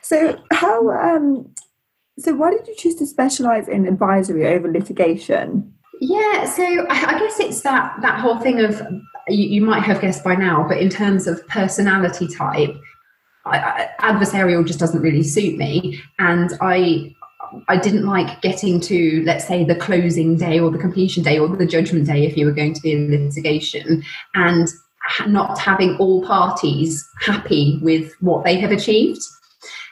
[0.04, 1.54] So, how um,
[2.18, 5.72] so, why did you choose to specialize in advisory over litigation?
[6.00, 8.82] Yeah, so I guess it's that that whole thing of
[9.28, 12.74] you, you might have guessed by now, but in terms of personality type,
[13.46, 17.14] I, I, adversarial just doesn't really suit me, and I
[17.68, 21.48] I didn't like getting to let's say the closing day or the completion day or
[21.48, 24.02] the judgment day if you were going to be in litigation,
[24.34, 24.68] and
[25.26, 29.22] not having all parties happy with what they have achieved.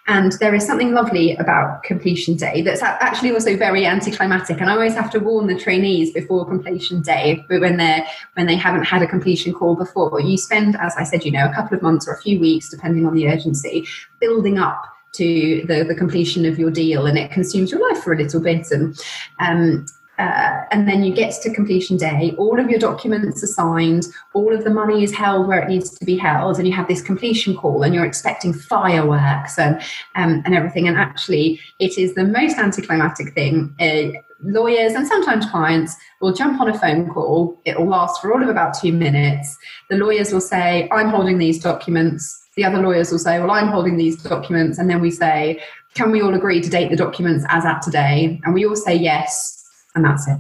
[0.07, 4.61] And there is something lovely about completion day that's actually also very anticlimactic.
[4.61, 8.47] And I always have to warn the trainees before completion day, but when they're when
[8.47, 11.55] they haven't had a completion call before, you spend, as I said, you know, a
[11.55, 13.87] couple of months or a few weeks, depending on the urgency,
[14.19, 18.13] building up to the, the completion of your deal and it consumes your life for
[18.13, 18.97] a little bit and
[19.41, 19.85] um,
[20.21, 24.55] uh, and then you get to completion day, all of your documents are signed, all
[24.55, 27.01] of the money is held where it needs to be held, and you have this
[27.01, 29.81] completion call, and you're expecting fireworks and
[30.17, 30.87] um, and everything.
[30.89, 33.75] And actually, it is the most anticlimactic thing.
[33.81, 37.59] Uh, lawyers and sometimes clients will jump on a phone call.
[37.65, 39.57] It will last for all of about two minutes.
[39.89, 43.69] The lawyers will say, "I'm holding these documents." The other lawyers will say, "Well, I'm
[43.69, 45.63] holding these documents," and then we say,
[45.95, 48.95] "Can we all agree to date the documents as at today?" And we all say
[48.95, 49.60] yes
[49.95, 50.39] and that's it.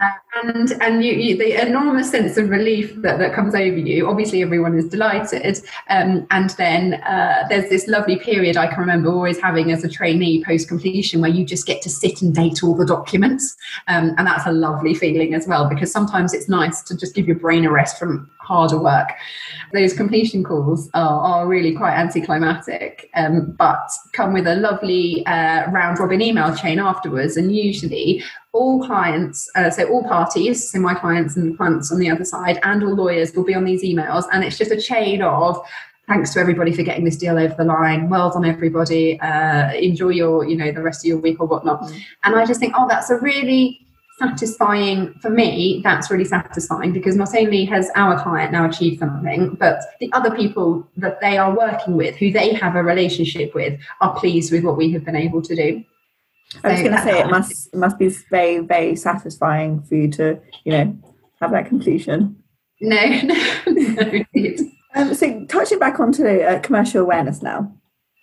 [0.00, 0.10] Uh,
[0.42, 4.08] and and you, you, the enormous sense of relief that, that comes over you.
[4.08, 5.60] Obviously, everyone is delighted.
[5.88, 9.88] Um, and then uh, there's this lovely period I can remember always having as a
[9.88, 13.56] trainee post completion where you just get to sit and date all the documents.
[13.88, 17.26] Um, and that's a lovely feeling as well because sometimes it's nice to just give
[17.26, 19.10] your brain a rest from harder work.
[19.72, 25.70] Those completion calls are, are really quite anticlimactic, um, but come with a lovely uh,
[25.70, 27.36] round robin email chain afterwards.
[27.36, 32.10] And usually, all clients, uh, so all parties, so my clients and clients on the
[32.10, 34.24] other side, and all lawyers will be on these emails.
[34.32, 35.60] And it's just a chain of,
[36.08, 38.08] thanks to everybody for getting this deal over the line.
[38.08, 39.20] Well done, everybody.
[39.20, 41.82] Uh, enjoy your, you know, the rest of your week or whatnot.
[41.82, 42.02] Mm.
[42.24, 43.86] And I just think, oh, that's a really
[44.18, 49.54] satisfying for me that's really satisfying because not only has our client now achieved something
[49.54, 53.80] but the other people that they are working with who they have a relationship with
[54.02, 55.82] are pleased with what we have been able to do
[56.64, 60.08] i was going to say it must it must be very very satisfying for you
[60.08, 60.98] to you know
[61.40, 62.36] have that completion
[62.80, 63.04] no
[63.66, 64.24] no,
[64.94, 67.72] um, so touching back onto uh, commercial awareness now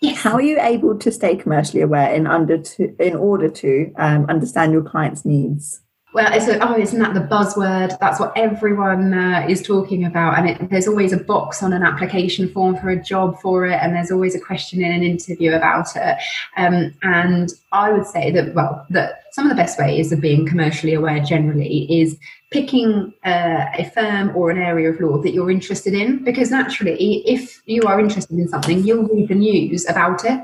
[0.01, 0.21] Yes.
[0.21, 4.25] How are you able to stay commercially aware in under to, in order to um,
[4.29, 5.81] understand your clients' needs?
[6.17, 7.95] Well, it's a, oh, isn't that the buzzword?
[7.99, 10.39] That's what everyone uh, is talking about.
[10.39, 13.75] And it, there's always a box on an application form for a job for it,
[13.80, 16.17] and there's always a question in an interview about it.
[16.58, 20.47] Um, and I would say that, well, that some of the best ways of being
[20.47, 22.17] commercially aware generally is
[22.49, 27.21] picking uh, a firm or an area of law that you're interested in, because naturally,
[27.27, 30.41] if you are interested in something, you'll read the news about it.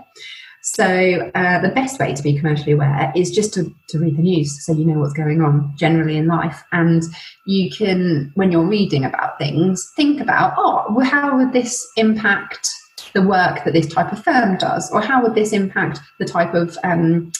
[0.66, 4.22] So uh, the best way to be commercially aware is just to, to read the
[4.22, 6.64] news so you know what's going on generally in life.
[6.72, 7.04] And
[7.46, 12.70] you can, when you're reading about things, think about, oh, well, how would this impact
[13.14, 14.90] the work that this type of firm does?
[14.92, 17.34] Or how would this impact the type of um,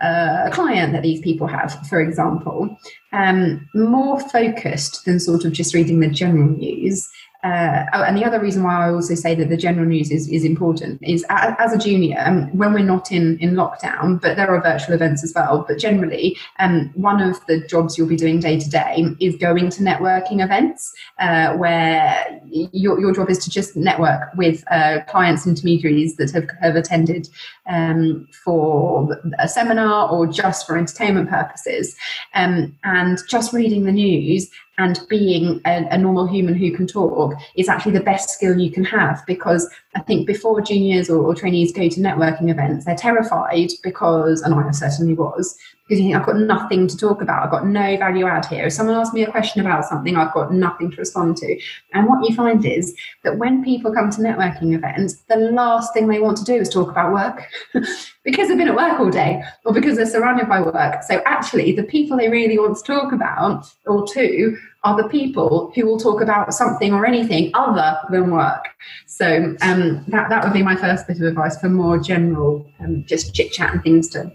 [0.00, 2.78] uh, client that these people have, for example?
[3.12, 7.08] Um, more focused than sort of just reading the general news
[7.44, 10.44] uh, and the other reason why I also say that the general news is, is
[10.44, 14.62] important is as a junior, um, when we're not in, in lockdown, but there are
[14.62, 15.62] virtual events as well.
[15.68, 19.68] But generally, um, one of the jobs you'll be doing day to day is going
[19.70, 25.46] to networking events uh, where your, your job is to just network with uh, clients,
[25.46, 27.28] intermediaries that have, have attended
[27.66, 31.94] um, for a seminar or just for entertainment purposes.
[32.34, 37.34] Um, and just reading the news and being a, a, normal human who can talk
[37.54, 41.34] is actually the best skill you can have because I think before juniors or, or,
[41.34, 45.56] trainees go to networking events, they're terrified because, and I certainly was,
[45.94, 48.66] because you think I've got nothing to talk about, I've got no value add here.
[48.66, 51.60] If someone asks me a question about something, I've got nothing to respond to.
[51.92, 56.08] And what you find is that when people come to networking events, the last thing
[56.08, 57.46] they want to do is talk about work
[58.24, 61.02] because they've been at work all day or because they're surrounded by work.
[61.04, 65.72] So actually, the people they really want to talk about or to are the people
[65.74, 68.66] who will talk about something or anything other than work.
[69.06, 73.04] So um, that that would be my first bit of advice for more general, um,
[73.06, 74.30] just chit chat and things to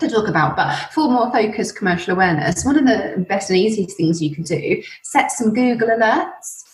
[0.00, 0.56] to talk about.
[0.56, 4.44] But for more focused commercial awareness, one of the best and easiest things you can
[4.44, 6.64] do set some Google alerts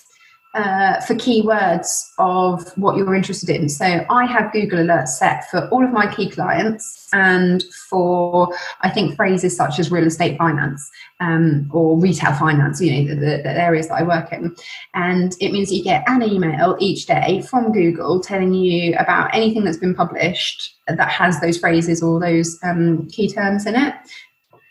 [0.55, 3.68] uh, for keywords of what you're interested in.
[3.68, 8.90] So I have Google Alerts set for all of my key clients and for I
[8.90, 10.90] think phrases such as real estate finance
[11.20, 14.55] um, or retail finance, you know, the, the, areas that I work in.
[14.94, 19.64] And it means you get an email each day from Google telling you about anything
[19.64, 23.94] that's been published that has those phrases or those um, key terms in it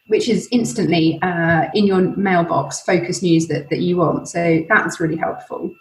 [0.10, 4.28] which is instantly uh, in your mailbox focus news that, that you want.
[4.28, 5.74] So that's really helpful.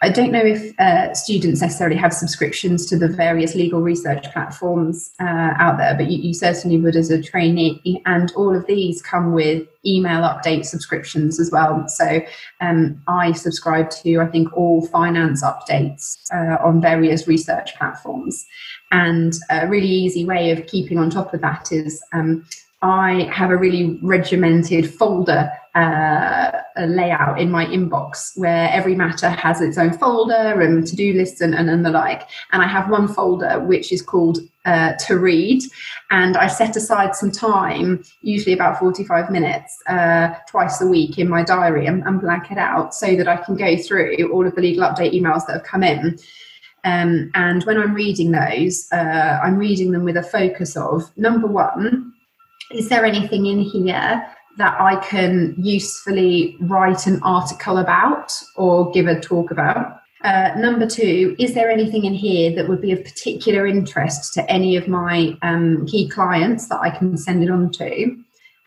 [0.00, 5.12] I don't know if uh, students necessarily have subscriptions to the various legal research platforms
[5.20, 8.00] uh, out there, but you, you, certainly would as a trainee.
[8.06, 11.88] And all of these come with email update subscriptions as well.
[11.88, 12.20] So
[12.60, 18.46] um, I subscribe to, I think, all finance updates uh, on various research platforms.
[18.92, 22.46] And a really easy way of keeping on top of that is um,
[22.80, 26.50] I have a really regimented folder uh,
[26.86, 31.40] layout in my inbox where every matter has its own folder and to do lists
[31.40, 32.22] and, and, and, the like.
[32.52, 35.62] And I have one folder which is called uh, To Read.
[36.10, 41.28] And I set aside some time, usually about 45 minutes, uh, twice a week in
[41.28, 44.54] my diary and, and blank it out so that I can go through all of
[44.54, 46.16] the legal update emails that have come in.
[46.84, 51.48] Um, and when I'm reading those, uh, I'm reading them with a focus of number
[51.48, 52.14] one,
[52.70, 59.06] is there anything in here that I can usefully write an article about or give
[59.06, 60.00] a talk about?
[60.24, 64.50] Uh, number two, is there anything in here that would be of particular interest to
[64.50, 68.16] any of my um, key clients that I can send it on to?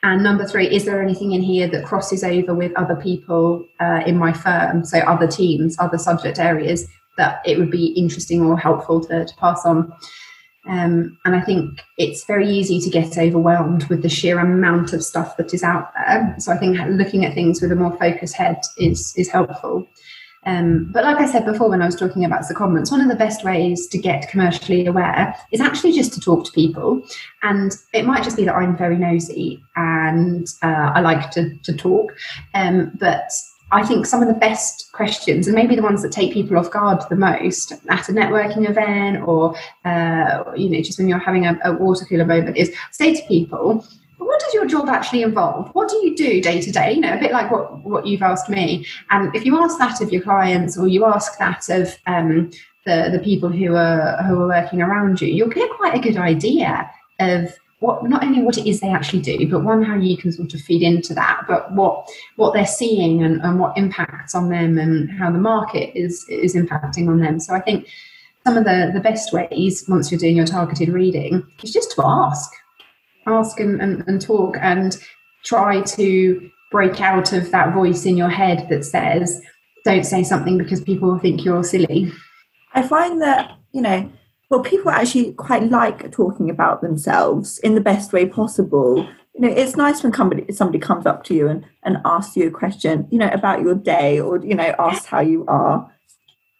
[0.04, 4.02] And number three, is there anything in here that crosses over with other people uh,
[4.06, 6.88] in my firm, so other teams, other subject areas
[7.18, 9.93] that it would be interesting or helpful to, to pass on?
[10.68, 15.03] Um, and I think it's very easy to get overwhelmed with the sheer amount of
[15.03, 16.36] stuff that is out there.
[16.38, 19.88] So I think looking at things with a more focused head is is helpful.
[20.43, 23.16] Um, but like I said before, when I was talking about secondments, one of the
[23.16, 27.03] best ways to get commercially aware is actually just to talk to people.
[27.43, 31.74] And it might just be that I'm very nosy and uh, I like to, to
[31.74, 32.16] talk.
[32.55, 33.30] Um, but
[33.72, 36.72] I think some of the best questions, and maybe the ones that take people off
[36.72, 39.56] guard the most at a networking event or,
[39.86, 43.28] uh, you know, just when you're having a, a water cooler moment, is say to
[43.28, 43.86] people,
[44.18, 45.70] what does your job actually involve?
[45.74, 46.94] What do you do day to day?
[46.94, 48.86] You know, a bit like what, what you've asked me.
[49.10, 52.52] And if you ask that of your clients or you ask that of um,
[52.86, 56.18] the, the people who are, who are working around you, you'll get quite a good
[56.18, 60.16] idea of what not only what it is they actually do, but one how you
[60.16, 64.36] can sort of feed into that, but what what they're seeing and, and what impacts
[64.36, 67.40] on them and how the market is is impacting on them.
[67.40, 67.88] So I think
[68.46, 72.04] some of the, the best ways once you're doing your targeted reading is just to
[72.06, 72.52] ask.
[73.28, 74.98] Ask and, and, and talk and
[75.44, 79.42] try to break out of that voice in your head that says,
[79.86, 82.12] don't say something because people think you're silly.
[82.74, 84.12] I find that, you know,
[84.52, 89.08] well, people actually quite like talking about themselves in the best way possible.
[89.34, 92.49] You know, it's nice when somebody somebody comes up to you and, and asks you
[92.49, 95.89] a question, you know, about your day or, you know, asks how you are.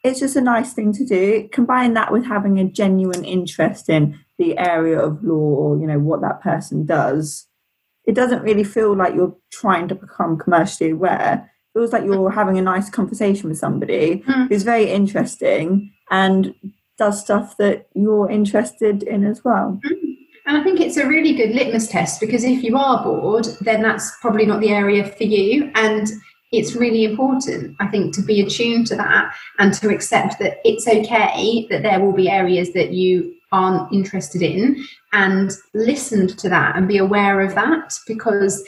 [0.02, 1.50] It's just a nice thing to do.
[1.52, 5.98] Combine that with having a genuine interest in the area of law or, you know,
[5.98, 7.46] what that person does.
[8.06, 11.50] It doesn't really feel like you're trying to become commercially aware.
[11.74, 14.48] It feels like you're having a nice conversation with somebody mm.
[14.48, 16.54] who's very interesting and
[17.02, 19.80] does stuff that you're interested in as well.
[19.84, 20.12] Mm-hmm.
[20.46, 23.82] And I think it's a really good litmus test because if you are bored, then
[23.82, 25.70] that's probably not the area for you.
[25.74, 26.08] And
[26.52, 30.86] it's really important, I think, to be attuned to that and to accept that it's
[30.86, 36.76] okay that there will be areas that you aren't interested in and listen to that
[36.76, 38.64] and be aware of that because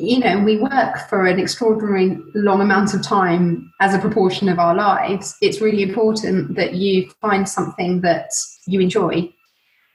[0.00, 4.58] you know, we work for an extraordinary long amount of time as a proportion of
[4.58, 8.30] our lives, it's really important that you find something that
[8.66, 9.32] you enjoy.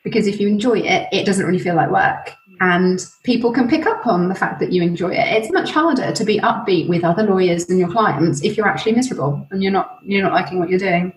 [0.03, 2.35] Because if you enjoy it, it doesn't really feel like work.
[2.61, 6.11] and people can pick up on the fact that you enjoy it it's much harder
[6.11, 9.71] to be upbeat with other lawyers and your clients if you're actually miserable and you're
[9.71, 11.13] not you're not liking what you're doing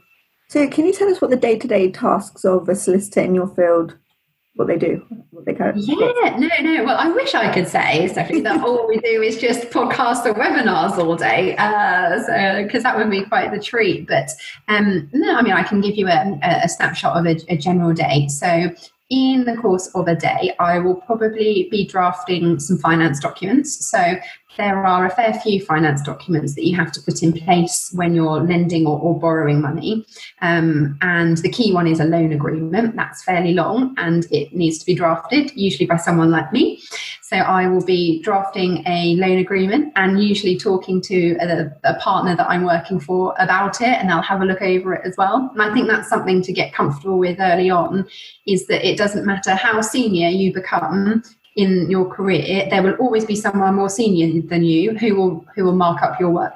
[0.49, 3.97] so can you tell us what the day-to-day tasks of a solicitor in your field
[4.59, 5.01] what they do
[5.31, 8.89] what they go yeah no no well i wish i could say stephanie that all
[8.89, 13.25] we do is just podcasts or webinars all day uh, so because that would be
[13.25, 14.29] quite the treat but
[14.67, 17.93] um no i mean i can give you a, a snapshot of a, a general
[17.93, 18.69] day so
[19.11, 23.87] in the course of a day, I will probably be drafting some finance documents.
[23.91, 24.17] So
[24.59, 28.15] there are a fair few finance documents that you have to put in place when
[28.15, 30.05] you're lending or, or borrowing money.
[30.43, 32.97] Um, and the key one is a loan agreement.
[32.97, 36.83] That's fairly long and it needs to be drafted, usually by someone like me.
[37.29, 42.35] So I will be drafting a loan agreement and usually talking to a, a, partner
[42.35, 45.51] that I'm working for about it, and they'll have a look over it as well.
[45.53, 48.09] And I think that's something to get comfortable with early on
[48.47, 51.23] is that it doesn't matter how senior you become
[51.59, 55.65] in your career, there will always be someone more senior than you who will who
[55.65, 56.55] will mark up your work.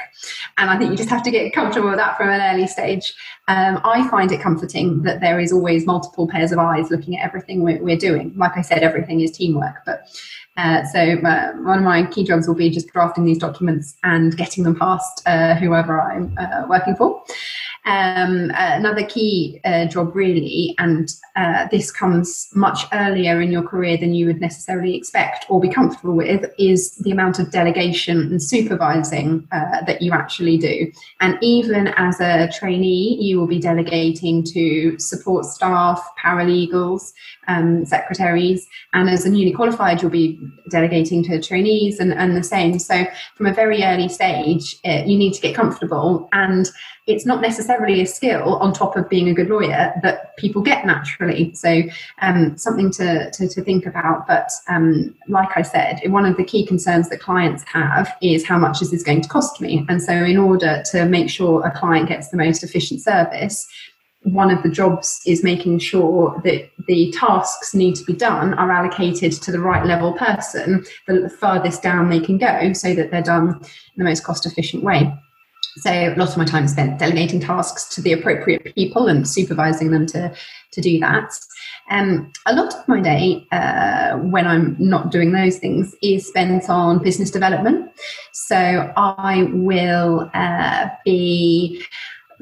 [0.58, 3.12] And I think you just have to get comfortable with that from an early stage.
[3.48, 7.24] Um, I find it comforting that there is always multiple pairs of eyes looking at
[7.24, 8.32] everything we're, we're doing.
[8.36, 10.06] Like I said, everything is teamwork, but
[10.56, 14.36] uh, so uh, one of my key jobs will be just drafting these documents and
[14.36, 17.24] getting them past uh, whoever I'm uh, working for.
[17.84, 23.96] Um, another key uh, job, really, and uh, this comes much earlier in your career
[23.96, 28.42] than you would necessarily expect or be comfortable with, is the amount of delegation and
[28.42, 30.92] supervising that you actually do.
[31.20, 37.12] And even as a trainee, you will be delegating to support staff, paralegals,
[37.48, 40.38] um, secretaries, and as a newly qualified, you'll be
[40.70, 42.78] delegating to trainees and, and the same.
[42.78, 43.04] So,
[43.36, 46.28] from a very early stage, uh, you need to get comfortable.
[46.32, 46.70] And
[47.08, 50.86] it's not necessarily a skill on top of being a good lawyer that people get
[50.86, 51.52] naturally.
[51.54, 51.82] So,
[52.20, 54.26] um, something to, to, to, think about.
[54.28, 58.58] But, um, like I said, one of the key concerns that clients have is how
[58.58, 59.84] much is this going to cost me?
[59.88, 63.66] And so, in order to make sure a client gets the most efficient service,
[64.24, 68.70] one of the jobs is making sure that the tasks need to be done are
[68.70, 73.22] allocated to the right level person, the furthest down they can go, so that they're
[73.22, 75.12] done in the most cost efficient way.
[75.78, 79.26] So a lot of my time is spent delegating tasks to the appropriate people and
[79.26, 80.34] supervising them to,
[80.72, 81.32] to do that.
[81.90, 86.68] Um, a lot of my day, uh, when I'm not doing those things, is spent
[86.68, 87.90] on business development.
[88.32, 91.84] So I will uh, be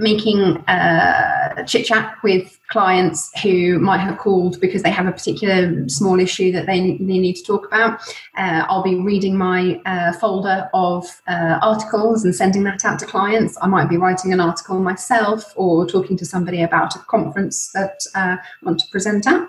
[0.00, 5.88] making a chit chat with clients who might have called because they have a particular
[5.88, 8.00] small issue that they, they need to talk about.
[8.36, 13.06] Uh, I'll be reading my uh, folder of uh, articles and sending that out to
[13.06, 13.58] clients.
[13.60, 18.00] I might be writing an article myself or talking to somebody about a conference that
[18.14, 19.48] uh, I want to present at.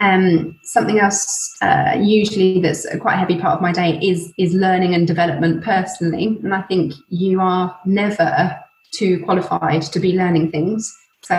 [0.00, 4.32] Um, something else, uh, usually that's a quite a heavy part of my day, is
[4.36, 6.40] is learning and development personally.
[6.42, 8.61] And I think you are never
[8.92, 10.96] too qualified to be learning things.
[11.22, 11.34] So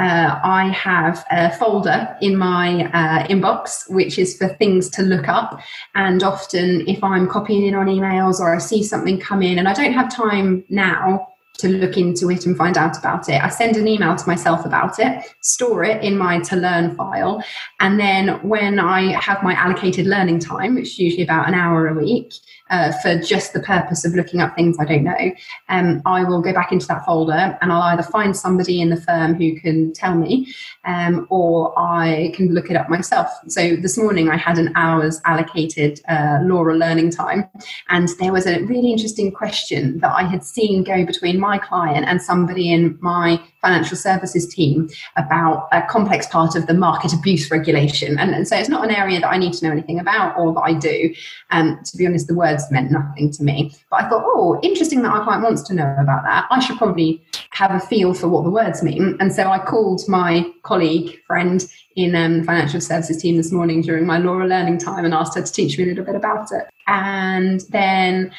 [0.00, 5.28] uh, I have a folder in my uh, inbox which is for things to look
[5.28, 5.60] up.
[5.94, 9.68] And often, if I'm copying in on emails or I see something come in and
[9.68, 13.50] I don't have time now to look into it and find out about it, I
[13.50, 17.44] send an email to myself about it, store it in my to learn file.
[17.80, 21.88] And then when I have my allocated learning time, which is usually about an hour
[21.88, 22.32] a week,
[22.70, 25.32] uh, for just the purpose of looking up things I don't know,
[25.68, 29.00] um, I will go back into that folder and I'll either find somebody in the
[29.00, 30.52] firm who can tell me
[30.84, 33.28] um, or I can look it up myself.
[33.48, 37.48] So this morning I had an hour's allocated uh, Laura learning time
[37.88, 42.06] and there was a really interesting question that I had seen go between my client
[42.06, 47.50] and somebody in my financial services team about a complex part of the market abuse
[47.50, 48.18] regulation.
[48.18, 50.52] And, and so it's not an area that I need to know anything about or
[50.54, 51.14] that I do.
[51.50, 53.72] Um, to be honest, the words meant nothing to me.
[53.90, 56.46] But I thought, oh, interesting that our client wants to know about that.
[56.50, 59.16] I should probably have a feel for what the words mean.
[59.20, 64.06] And so I called my colleague, friend in um, financial services team this morning during
[64.06, 66.68] my Laura learning time and asked her to teach me a little bit about it.
[66.86, 68.32] And then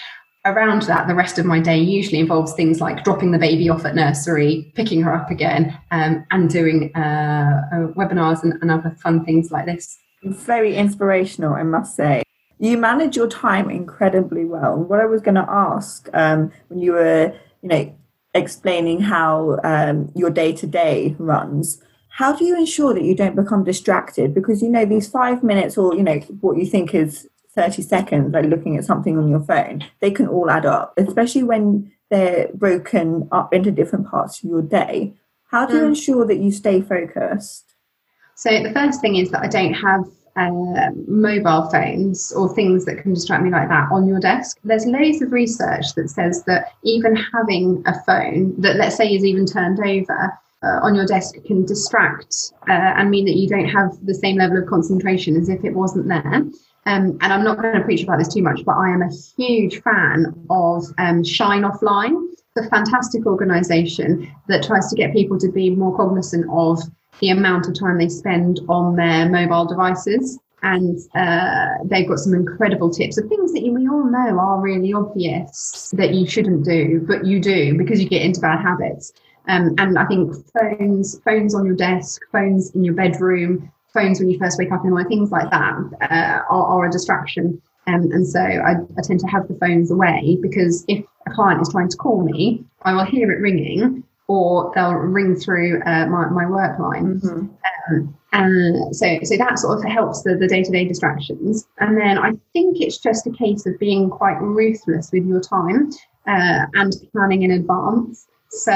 [0.46, 3.86] around that, the rest of my day usually involves things like dropping the baby off
[3.86, 8.96] at nursery, picking her up again, um, and doing uh, uh, webinars and, and other
[9.02, 9.98] fun things like this.
[10.24, 12.24] Very inspirational, I must say.
[12.60, 14.78] You manage your time incredibly well.
[14.78, 17.96] What I was going to ask um, when you were, you know,
[18.34, 23.36] explaining how um, your day to day runs, how do you ensure that you don't
[23.36, 24.34] become distracted?
[24.34, 28.34] Because you know these five minutes, or you know what you think is 30 seconds,
[28.34, 32.50] like looking at something on your phone, they can all add up, especially when they're
[32.54, 35.14] broken up into different parts of your day.
[35.50, 35.88] How do you mm.
[35.90, 37.76] ensure that you stay focused?
[38.36, 40.06] So, the first thing is that I don't have
[40.38, 44.58] uh, mobile phones or things that can distract me like that on your desk.
[44.64, 49.26] There's loads of research that says that even having a phone that, let's say, is
[49.26, 53.68] even turned over uh, on your desk can distract uh, and mean that you don't
[53.68, 56.44] have the same level of concentration as if it wasn't there.
[56.86, 59.10] Um, and I'm not going to preach about this too much, but I am a
[59.38, 62.30] huge fan of um, Shine Offline.
[62.32, 66.80] It's a fantastic organisation that tries to get people to be more cognizant of
[67.20, 70.40] the amount of time they spend on their mobile devices.
[70.64, 74.94] And uh, they've got some incredible tips of things that we all know are really
[74.94, 79.14] obvious that you shouldn't do, but you do because you get into bad habits.
[79.48, 84.30] Um, and I think phones, phones on your desk, phones in your bedroom, phones when
[84.30, 87.62] you first wake up in the morning, things like that uh, are, are, a distraction.
[87.88, 91.62] Um, and so I, I, tend to have the phones away because if a client
[91.62, 96.06] is trying to call me, I will hear it ringing or they'll ring through uh,
[96.06, 97.20] my, my work line.
[97.20, 97.48] Mm-hmm.
[97.90, 101.68] Um, and so, so that sort of helps the, the day-to-day distractions.
[101.80, 105.92] And then I think it's just a case of being quite ruthless with your time
[106.28, 108.28] uh, and planning in advance.
[108.52, 108.74] So,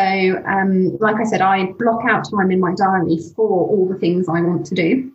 [0.47, 4.29] um, like I said, I block out time in my diary for all the things
[4.29, 5.11] I want to do.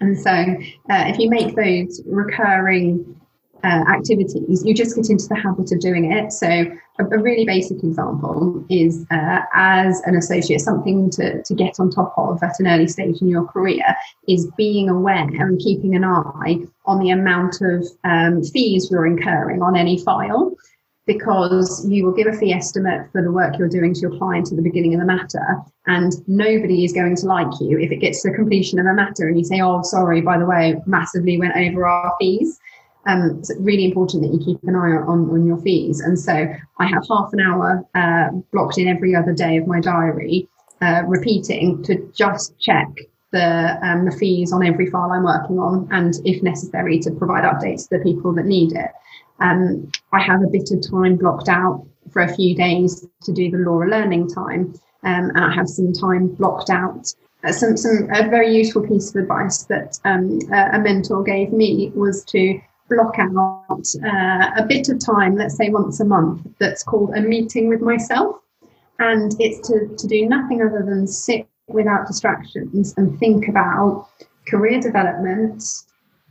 [0.00, 3.20] And so, uh, if you make those recurring
[3.62, 6.32] uh, activities, you just get into the habit of doing it.
[6.32, 11.78] So, a, a really basic example is uh, as an associate, something to, to get
[11.78, 13.84] on top of at an early stage in your career
[14.26, 19.60] is being aware and keeping an eye on the amount of um, fees you're incurring
[19.60, 20.56] on any file.
[21.12, 24.50] Because you will give a fee estimate for the work you're doing to your client
[24.50, 27.96] at the beginning of the matter, and nobody is going to like you if it
[27.96, 30.76] gets to the completion of a matter and you say, Oh, sorry, by the way,
[30.86, 32.60] massively went over our fees
[33.06, 36.00] um, it's really important that you keep an eye on, on your fees.
[36.00, 36.32] And so
[36.78, 40.48] I have half an hour uh, blocked in every other day of my diary,
[40.82, 42.88] uh, repeating to just check
[43.32, 47.44] the um, the fees on every file I'm working on, and if necessary, to provide
[47.44, 48.90] updates to the people that need it.
[49.40, 53.50] Um, I have a bit of time blocked out for a few days to do
[53.50, 54.74] the Laura learning time,
[55.04, 57.12] um, and I have some time blocked out
[57.42, 61.90] uh, some some a very useful piece of advice that um, a mentor gave me
[61.94, 62.60] was to
[62.90, 67.20] block out uh, a bit of time, let's say once a month, that's called a
[67.20, 68.36] meeting with myself.
[68.98, 74.08] And it's to, to do nothing other than sit without distractions and think about
[74.48, 75.62] career development,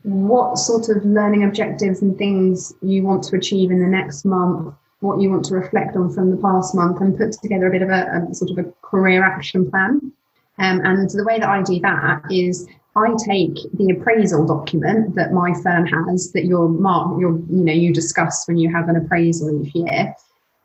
[0.04, 4.74] what sort of learning objectives and things you want to achieve in the next month,
[5.02, 7.82] what you want to reflect on from the past month, and put together a bit
[7.82, 10.12] of a, a sort of a career action plan.
[10.58, 15.32] Um, and the way that I do that is I take the appraisal document that
[15.32, 18.98] my firm has that you're mark, you're, you know, you discuss when you have an
[18.98, 20.14] appraisal each year.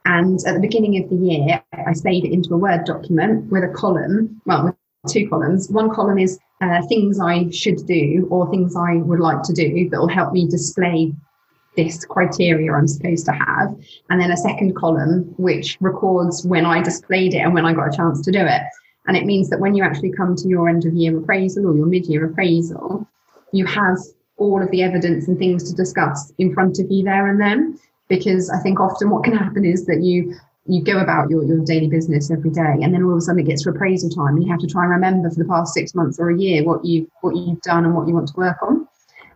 [0.06, 3.64] And at the beginning of the year, I save it into a Word document with
[3.64, 4.76] a column, well,
[5.08, 5.70] two columns.
[5.70, 9.88] One column is uh, things I should do or things I would like to do
[9.90, 11.12] that will help me display
[11.76, 13.74] this criteria I'm supposed to have.
[14.10, 17.92] And then a second column, which records when I displayed it and when I got
[17.92, 18.62] a chance to do it.
[19.06, 21.76] And it means that when you actually come to your end of year appraisal or
[21.76, 23.06] your mid year appraisal,
[23.52, 23.98] you have
[24.36, 27.78] all of the evidence and things to discuss in front of you there and then.
[28.08, 30.34] Because I think often what can happen is that you
[30.66, 33.40] you go about your, your daily business every day and then all of a sudden
[33.40, 35.94] it gets to appraisal time you have to try and remember for the past six
[35.94, 38.56] months or a year what you what you've done and what you want to work
[38.62, 38.86] on.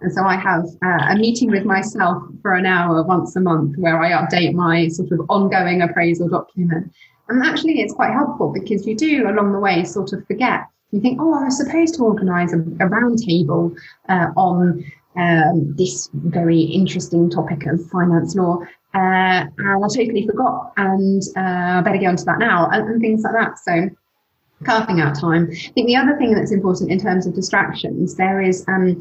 [0.01, 3.77] And so I have uh, a meeting with myself for an hour once a month
[3.79, 6.93] where I update my sort of ongoing appraisal document
[7.29, 10.67] and actually, it's quite helpful because you do along the way sort of forget.
[10.93, 13.77] You think, oh, I was supposed to organise a, a roundtable
[14.09, 14.83] uh, on
[15.17, 18.61] um, this very interesting topic of finance law.
[18.95, 23.01] Uh, and I totally forgot, and uh, I better get onto that now, and, and
[23.01, 23.59] things like that.
[23.59, 23.91] So,
[24.65, 25.49] carving out time.
[25.51, 29.01] I think the other thing that's important in terms of distractions, there is um,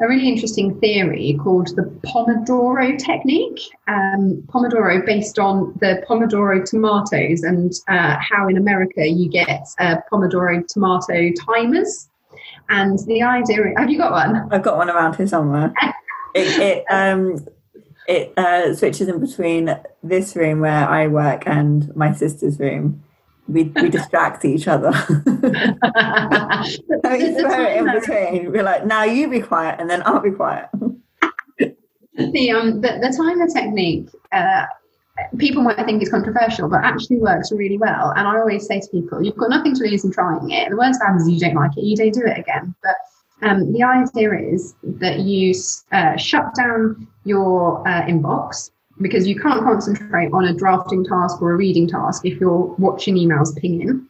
[0.00, 3.60] a really interesting theory called the Pomodoro technique.
[3.86, 9.96] Um, Pomodoro, based on the Pomodoro tomatoes and uh, how in America you get uh,
[10.10, 12.08] Pomodoro tomato timers.
[12.70, 14.48] And the idea, have you got one?
[14.50, 15.72] I've got one around here somewhere.
[16.34, 17.44] it, it, um,
[18.06, 23.02] it uh, switches in between this room where I work and my sister's room
[23.50, 24.92] we, we distract each other.
[25.08, 25.28] and
[27.04, 28.52] we throw it in between.
[28.52, 30.68] We're like, now you be quiet, and then I'll be quiet.
[31.58, 34.08] the um the, the timer technique.
[34.32, 34.66] Uh,
[35.38, 38.12] people might think it's controversial, but actually works really well.
[38.16, 40.70] And I always say to people, you've got nothing to lose in trying it.
[40.70, 42.74] The worst happens is you don't like it, you don't do it again.
[42.82, 42.94] But
[43.42, 45.54] um, the idea is that you
[45.92, 48.70] uh, shut down your uh, inbox
[49.00, 53.16] because you can't concentrate on a drafting task or a reading task if you're watching
[53.16, 54.06] emails ping in.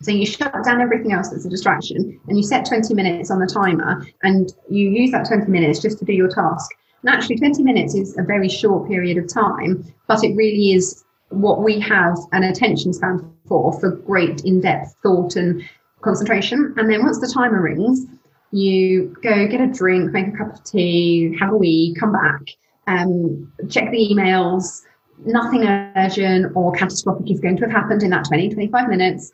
[0.00, 3.38] So you shut down everything else that's a distraction and you set 20 minutes on
[3.38, 6.70] the timer and you use that 20 minutes just to do your task.
[7.02, 11.04] And actually, 20 minutes is a very short period of time, but it really is
[11.30, 15.62] what we have an attention span for, for great in depth thought and
[16.00, 16.74] concentration.
[16.76, 18.06] And then once the timer rings,
[18.52, 22.42] you go get a drink, make a cup of tea, have a wee, come back,
[22.86, 24.82] um, check the emails.
[25.24, 29.32] Nothing urgent or catastrophic is going to have happened in that 20, 25 minutes.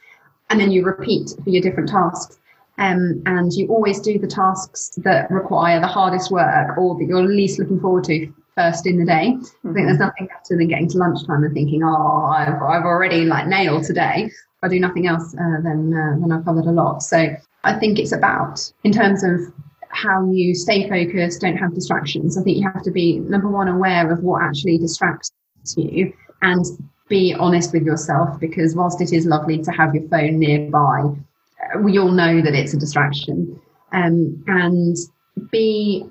[0.51, 2.39] And then you repeat for your different tasks.
[2.79, 7.25] Um, and you always do the tasks that require the hardest work or that you're
[7.25, 9.35] least looking forward to first in the day.
[9.35, 9.71] Mm-hmm.
[9.71, 13.25] I think there's nothing better than getting to lunchtime and thinking, oh, I've, I've already
[13.25, 14.31] like nailed today.
[14.61, 17.03] If I do nothing else, uh, then uh, then I've covered a lot.
[17.03, 17.29] So
[17.65, 19.41] I think it's about in terms of
[19.91, 22.37] how you stay focused, don't have distractions.
[22.37, 25.31] I think you have to be number one aware of what actually distracts
[25.77, 26.65] you and
[27.09, 31.79] be honest with yourself because whilst it is lovely to have your phone nearby, uh,
[31.81, 33.61] we all know that it's a distraction.
[33.93, 34.97] Um, and
[35.51, 36.07] be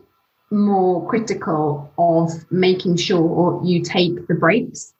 [0.50, 4.94] more critical of making sure you take the breaks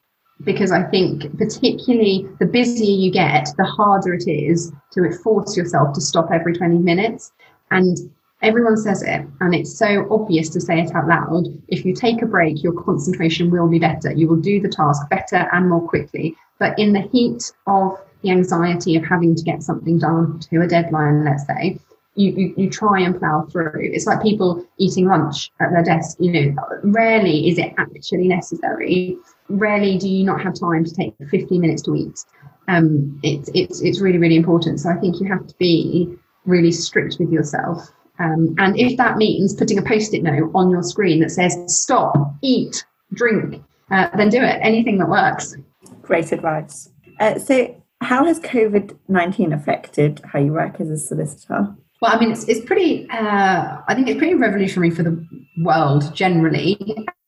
[0.44, 5.94] because I think particularly the busier you get, the harder it is to force yourself
[5.94, 7.32] to stop every 20 minutes.
[7.70, 7.96] And
[8.42, 11.46] everyone says it, and it's so obvious to say it out loud.
[11.68, 14.12] If you take a break, your concentration will be better.
[14.12, 16.36] You will do the task better and more quickly.
[16.58, 20.66] But in the heat of the anxiety of having to get something done to a
[20.66, 21.78] deadline, let's say,
[22.14, 23.72] you, you, you try and plow through.
[23.76, 26.16] It's like people eating lunch at their desk.
[26.18, 29.16] You know, rarely is it actually necessary.
[29.48, 32.24] Rarely do you not have time to take 15 minutes to eat.
[32.68, 34.80] Um, it's it's it's really really important.
[34.80, 37.88] So I think you have to be really strict with yourself.
[38.18, 42.14] Um, and if that means putting a post-it note on your screen that says "Stop,
[42.42, 42.84] eat,
[43.14, 44.58] drink," uh, then do it.
[44.60, 45.56] Anything that works.
[46.02, 46.90] Great advice.
[47.20, 51.74] Uh, so, how has COVID nineteen affected how you work as a solicitor?
[52.00, 55.26] Well, I mean, it's, it's pretty, uh, I think it's pretty revolutionary for the
[55.64, 56.78] world generally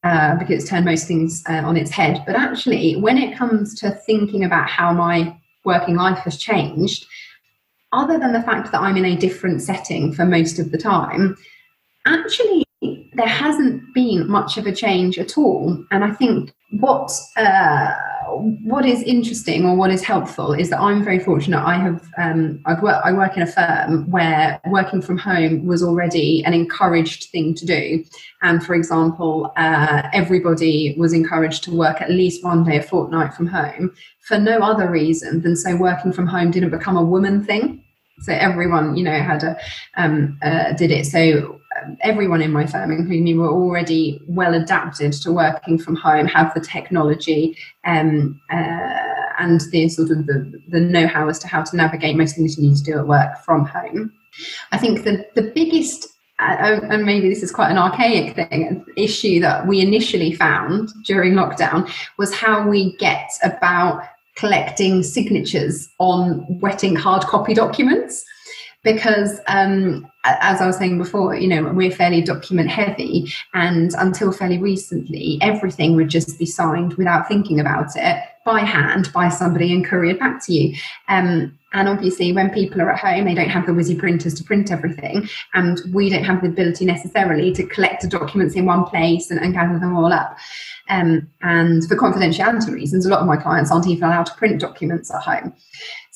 [0.02, 2.22] uh, because it's turned most things uh, on its head.
[2.26, 7.06] But actually, when it comes to thinking about how my working life has changed,
[7.92, 11.36] other than the fact that I'm in a different setting for most of the time,
[12.06, 15.84] actually, there hasn't been much of a change at all.
[15.90, 17.94] And I think what uh,
[18.62, 21.60] what is interesting or what is helpful is that I'm very fortunate.
[21.60, 25.82] I have um, I've work, I work in a firm where working from home was
[25.82, 28.04] already an encouraged thing to do.
[28.42, 33.34] And for example, uh, everybody was encouraged to work at least one day a fortnight
[33.34, 37.44] from home for no other reason than so working from home didn't become a woman
[37.44, 37.82] thing.
[38.20, 39.56] So everyone, you know, had a
[39.96, 41.06] um, uh, did it.
[41.06, 41.59] So
[42.02, 46.52] everyone in my firm, including me, were already well adapted to working from home, have
[46.54, 51.76] the technology um, uh, and the sort of the, the know-how as to how to
[51.76, 54.12] navigate most things you need to do at work from home.
[54.72, 56.08] I think the, the biggest
[56.40, 61.34] uh, and maybe this is quite an archaic thing, issue that we initially found during
[61.34, 64.02] lockdown was how we get about
[64.36, 68.24] collecting signatures on wetting hard copy documents
[68.82, 74.32] because um, as I was saying before, you know, we're fairly document heavy, and until
[74.32, 79.72] fairly recently, everything would just be signed without thinking about it by hand by somebody
[79.72, 80.76] and couriered back to you.
[81.08, 84.44] Um, and obviously, when people are at home, they don't have the whizzy printers to
[84.44, 88.84] print everything, and we don't have the ability necessarily to collect the documents in one
[88.84, 90.36] place and, and gather them all up.
[90.88, 94.60] Um, and for confidentiality reasons, a lot of my clients aren't even allowed to print
[94.60, 95.54] documents at home.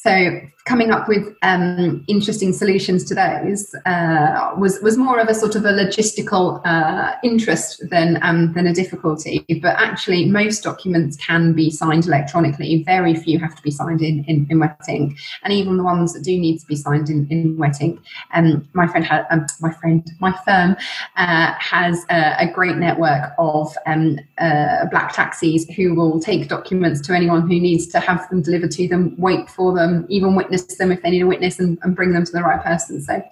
[0.04, 5.34] So coming up with um, interesting solutions to those uh, was was more of a
[5.34, 9.46] sort of a logistical uh, interest than um, than a difficulty.
[9.62, 12.82] But actually, most documents can be signed electronically.
[12.84, 16.12] Very few have to be signed in in, in wet ink, and even the ones
[16.12, 17.98] that do need to be signed in, in wet ink.
[18.34, 20.76] Um, my friend had um, my friend my firm
[21.16, 27.00] uh, has a, a, great network of um, uh, black taxis who will take documents
[27.02, 30.64] to anyone who needs to have them delivered to them, wait for them even witness
[30.76, 33.00] them if they need a witness and, and, bring them to the right person.
[33.00, 33.22] So,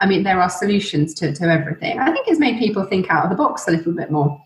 [0.00, 1.98] I mean, there are solutions to, to everything.
[1.98, 4.42] I think it's made people think out of the box a little bit more.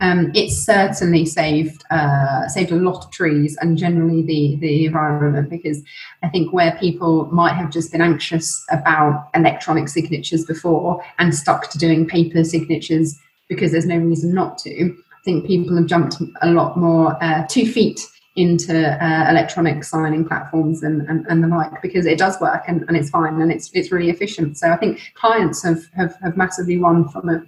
[0.00, 5.50] Um, it's certainly saved uh, saved a lot of trees and generally the the environment
[5.50, 5.82] because
[6.22, 11.70] I think where people might have just been anxious about electronic signatures before and stuck
[11.70, 13.16] to doing paper signatures
[13.48, 17.46] because there's no reason not to, I think people have jumped a lot more uh,
[17.48, 18.00] two feet
[18.34, 22.82] into uh, electronic signing platforms and, and, and, the like because it does work and,
[22.88, 24.56] and it's fine and it's it's really efficient.
[24.56, 27.42] So I think clients have, have, have massively won from it.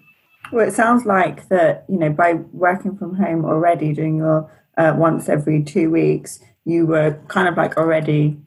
[0.52, 4.94] Well, it sounds like that, you know, by working from home already, doing your uh,
[4.96, 8.38] once every two weeks, you were kind of like already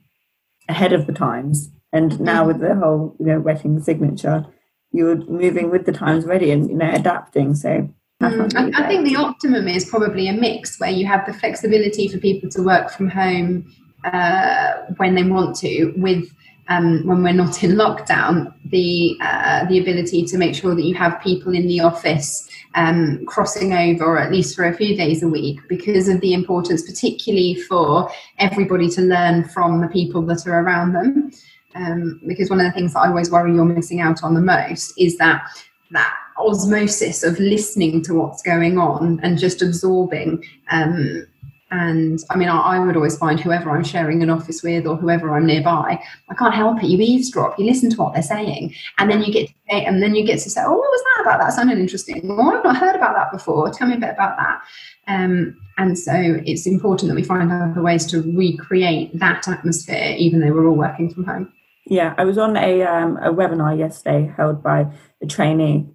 [0.69, 1.71] ahead of the times.
[1.91, 2.47] And now Mm-hmm.
[2.47, 4.45] with the whole, you know, wetting the signature,
[4.91, 7.55] you're moving with the times already and, you know, adapting.
[7.55, 10.89] So that sounds really Mm, I, I think the optimum is probably a mix where
[10.89, 13.71] you have the flexibility for people to work from home
[14.03, 16.33] uh, when they want to, with
[16.69, 20.95] um, when we're not in lockdown, the uh, the ability to make sure that you
[20.95, 25.21] have people in the office um, crossing over, or at least for a few days
[25.21, 28.09] a week, because of the importance, particularly for
[28.39, 31.31] everybody to learn from the people that are around them.
[31.75, 34.41] Um, because one of the things that I always worry you're missing out on the
[34.41, 35.47] most is that
[35.91, 40.43] that osmosis of listening to what's going on and just absorbing.
[40.71, 41.27] Um,
[41.69, 44.95] and I mean, I, I would always find whoever I'm sharing an office with or
[44.95, 46.87] whoever I'm nearby, I can't help it.
[46.87, 50.25] You eavesdrop, you listen to what they're saying, and then you get and then you
[50.25, 51.39] get to say, "Oh, what was that about?
[51.39, 52.21] That sounded interesting.
[52.31, 53.69] Oh, I've not heard about that before.
[53.69, 54.61] Tell me a bit about that."
[55.09, 60.39] Um, and so it's important that we find other ways to recreate that atmosphere, even
[60.39, 61.53] though we're all working from home.
[61.85, 64.87] Yeah, I was on a um, a webinar yesterday held by
[65.21, 65.85] a trainee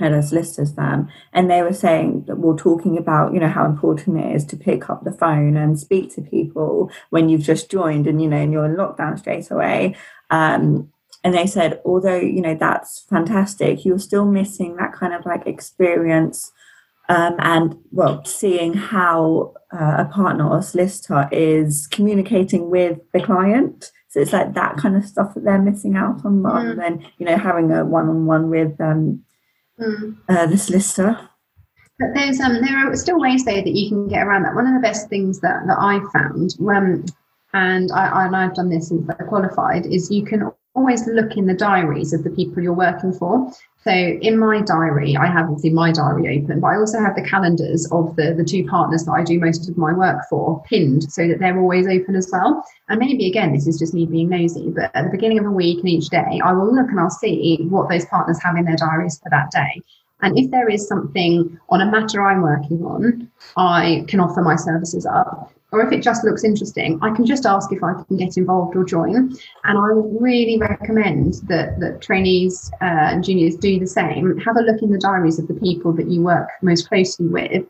[0.00, 4.18] a solicitors firm, and they were saying that we're talking about you know how important
[4.18, 8.06] it is to pick up the phone and speak to people when you've just joined
[8.06, 9.96] and you know and you're in lockdown straight away.
[10.30, 10.90] Um,
[11.22, 15.46] and they said, although you know that's fantastic, you're still missing that kind of like
[15.46, 16.50] experience
[17.10, 23.90] um, and well, seeing how uh, a partner or solicitor is communicating with the client.
[24.08, 26.76] So it's like that kind of stuff that they're missing out on, rather Mm.
[26.76, 29.24] than you know having a one-on-one with um,
[29.80, 30.16] Mm.
[30.28, 31.18] uh, the solicitor.
[31.98, 34.54] But there's um there are still ways though that you can get around that.
[34.54, 37.04] One of the best things that, that I found when
[37.52, 41.46] and I and I've done this since I qualified is you can always look in
[41.46, 43.52] the diaries of the people you're working for.
[43.82, 47.22] So in my diary, I have obviously my diary open, but I also have the
[47.22, 51.10] calendars of the, the two partners that I do most of my work for pinned
[51.10, 52.62] so that they're always open as well.
[52.90, 55.50] And maybe again, this is just me being nosy, but at the beginning of a
[55.50, 58.66] week and each day, I will look and I'll see what those partners have in
[58.66, 59.82] their diaries for that day.
[60.20, 64.56] And if there is something on a matter I'm working on, I can offer my
[64.56, 65.50] services up.
[65.72, 68.76] Or if it just looks interesting, I can just ask if I can get involved
[68.76, 69.16] or join.
[69.64, 74.36] And I would really recommend that, that trainees uh, and juniors do the same.
[74.38, 77.64] Have a look in the diaries of the people that you work most closely with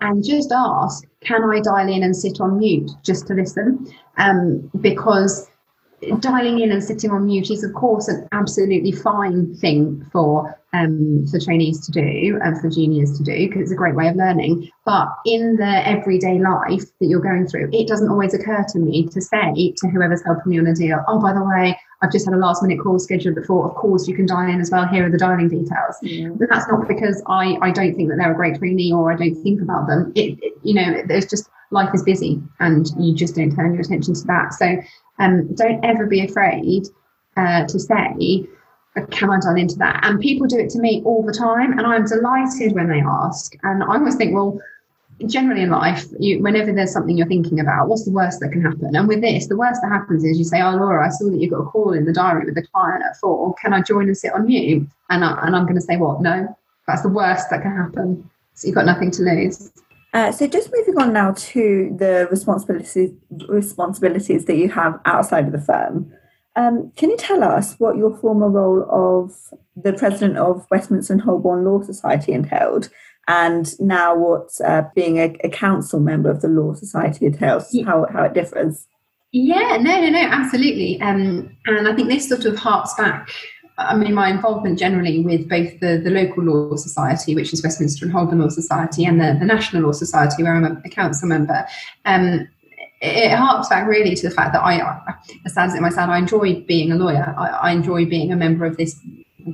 [0.00, 3.90] and just ask, can I dial in and sit on mute just to listen?
[4.18, 5.48] Um, because
[6.20, 11.26] dialing in and sitting on mute is of course an absolutely fine thing for um,
[11.30, 14.16] for trainees to do and for juniors to do because it's a great way of
[14.16, 14.68] learning.
[14.84, 19.06] But in the everyday life that you're going through it doesn't always occur to me
[19.08, 22.26] to say to whoever's helping me on a deal oh by the way i've just
[22.26, 23.66] had a last minute call scheduled before.
[23.66, 24.86] Of course you can dial in as well.
[24.86, 25.96] Here are the dialing details.
[26.36, 29.16] But that's not because I, I don't think that they're a great trainee or I
[29.16, 30.12] don't think about them.
[30.14, 33.82] It, it- you know, there's just life is busy and you just don't turn your
[33.82, 34.52] attention to that.
[34.52, 34.76] So
[35.18, 36.86] um, don't ever be afraid
[37.36, 38.46] uh, to say,
[38.96, 40.00] "Uh, can I dial into that?
[40.04, 43.54] And people do it to me all the time, and I'm delighted when they ask.
[43.62, 44.60] And I always think, well,
[45.24, 48.62] generally in life, you, whenever there's something you're thinking about, what's the worst that can
[48.62, 48.94] happen?
[48.94, 51.40] And with this, the worst that happens is you say, "Oh, Laura, I saw that
[51.40, 53.54] you got a call in the diary with a client at four.
[53.54, 56.20] Can I join and sit on you?" And I, and I'm going to say, "What?
[56.20, 56.54] No,
[56.86, 58.28] that's the worst that can happen.
[58.54, 59.70] So you've got nothing to lose."
[60.12, 63.10] Uh, so just moving on now to the responsibilities
[63.48, 66.12] responsibilities that you have outside of the firm.
[66.54, 69.36] Um, can you tell us what your former role of
[69.76, 72.88] the president of Westminster and Holborn Law Society entailed,
[73.28, 77.68] and now what uh, being a, a council member of the Law Society entails?
[77.74, 77.84] Yeah.
[77.84, 78.86] How how it differs?
[79.32, 80.98] Yeah, no, no, no, absolutely.
[81.02, 83.28] Um, and I think this sort of harks back.
[83.78, 88.06] I mean, my involvement generally with both the, the local law society, which is Westminster
[88.06, 91.28] and Holborn Law Society, and the, the National Law Society, where I'm a, a council
[91.28, 91.66] member,
[92.06, 92.48] um,
[93.02, 94.78] it, harks back really to the fact that I,
[95.44, 97.34] as sad as it might sound, I enjoy being a lawyer.
[97.36, 98.98] I, I enjoy being a member of this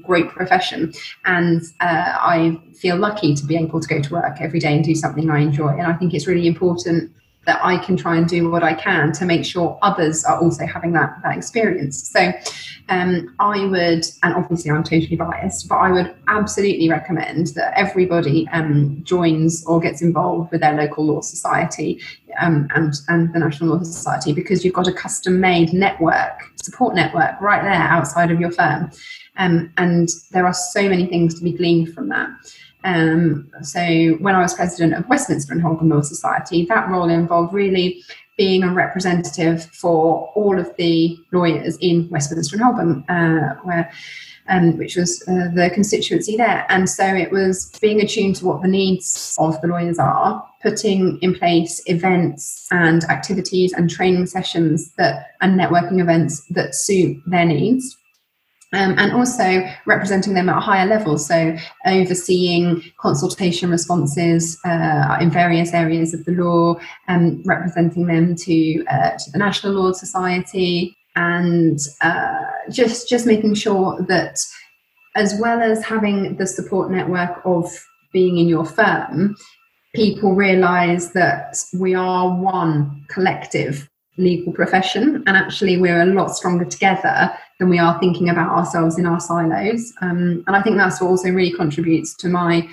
[0.05, 0.93] great profession,
[1.25, 4.85] and uh, I feel lucky to be able to go to work every day and
[4.85, 5.71] do something I enjoy.
[5.71, 7.11] And I think it's really important
[7.45, 10.65] that I can try and do what I can to make sure others are also
[10.65, 12.11] having that, that experience.
[12.11, 12.33] So
[12.89, 18.49] um, I would, and obviously I'm totally biased, but I would absolutely recommend that everybody
[18.53, 22.01] um, joins or gets involved with their local law society
[22.41, 26.95] um, and, and the National Law Society because you've got a custom made network, support
[26.95, 28.91] network right there outside of your firm.
[29.37, 32.29] Um, and there are so many things to be gleaned from that.
[32.85, 37.53] Um, so when I was president of Westminster and Holborn Law Society, that role involved
[37.53, 38.03] really
[38.37, 43.93] being a representative for all of the lawyers in Westminster and Holborn, uh, where
[44.49, 46.67] um, which was uh, the constituency there.
[46.69, 51.19] And so it was being attuned to what the needs of the lawyers are, putting
[51.21, 57.45] in place events and activities and training sessions that and networking events that suit their
[57.45, 57.97] needs
[58.73, 61.19] um, and also representing them at a higher level.
[61.19, 61.57] So,
[61.87, 66.77] overseeing consultation responses uh, in various areas of the law,
[67.09, 73.27] and um, representing them to uh, to the National Law Society, and uh, just just
[73.27, 74.39] making sure that,
[75.17, 77.67] as well as having the support network of
[78.13, 79.37] being in your firm,
[79.95, 86.67] people realise that we are one collective legal profession and actually we're a lot stronger
[86.67, 87.33] together
[87.63, 89.93] than we are thinking about ourselves in our silos.
[90.01, 92.69] Um, and i think that's what also really contributes to my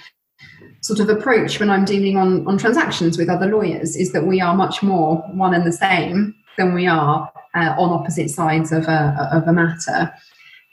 [0.82, 4.42] sort of approach when i'm dealing on, on transactions with other lawyers is that we
[4.42, 8.86] are much more one and the same than we are uh, on opposite sides of
[8.86, 10.12] a, of a matter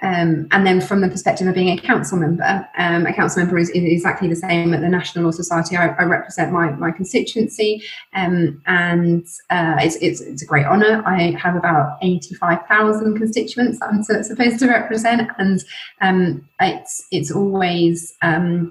[0.02, 3.56] um, and then from the perspective of being a council member, um, a council member
[3.56, 5.74] is, is, exactly the same at the National Law Society.
[5.74, 7.82] I, I represent my, my constituency
[8.14, 11.02] um, and uh, it's, it's, it's, a great honour.
[11.06, 15.64] I have about 85,000 constituents I'm supposed to represent and
[16.02, 18.70] um, it's, it's always um,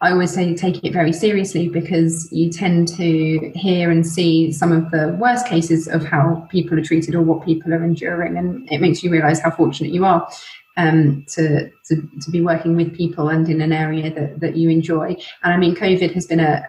[0.00, 4.70] I always say take it very seriously because you tend to hear and see some
[4.70, 8.70] of the worst cases of how people are treated or what people are enduring, and
[8.70, 10.30] it makes you realise how fortunate you are
[10.76, 14.70] um, to, to, to be working with people and in an area that, that you
[14.70, 15.16] enjoy.
[15.42, 16.66] And I mean, COVID has been a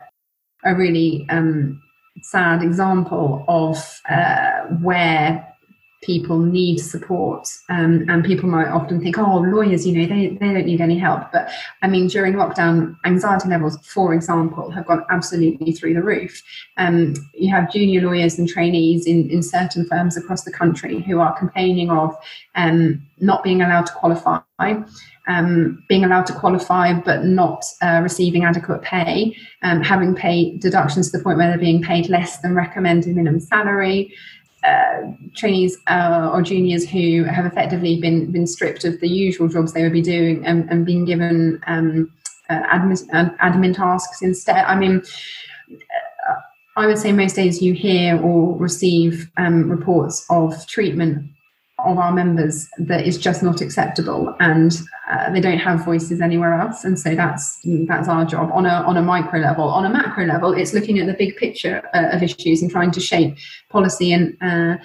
[0.64, 1.82] a really um,
[2.22, 3.78] sad example of
[4.10, 5.46] uh, where
[6.02, 7.48] people need support.
[7.70, 10.98] Um, and people might often think oh lawyers you know they, they don't need any
[10.98, 11.32] help.
[11.32, 11.50] But
[11.82, 16.42] i mean during lockdown anxiety levels for example have gone absolutely through the roof.
[16.78, 21.20] Um, you have junior lawyers and trainees in, in certain firms across the country who
[21.20, 22.16] are complaining of
[22.56, 24.40] um, not being allowed to qualify
[25.30, 31.12] um, being allowed to qualify but not uh, receiving adequate pay, um, having pay deductions
[31.12, 34.14] to the point where they're being paid less than recommended minimum salary,
[34.64, 39.74] uh, trainees uh, or juniors who have effectively been been stripped of the usual jobs
[39.74, 42.12] they would be doing and, and being given um,
[42.50, 44.66] uh, admin, admin tasks instead.
[44.66, 45.02] I mean,
[45.72, 46.36] uh,
[46.76, 51.30] I would say most days you hear or receive um, reports of treatment
[51.86, 56.54] of our members that is just not acceptable and uh, they don't have voices anywhere
[56.54, 59.90] else and so that's that's our job on a on a micro level on a
[59.90, 63.36] macro level it's looking at the big picture uh, of issues and trying to shape
[63.70, 64.78] policy and uh,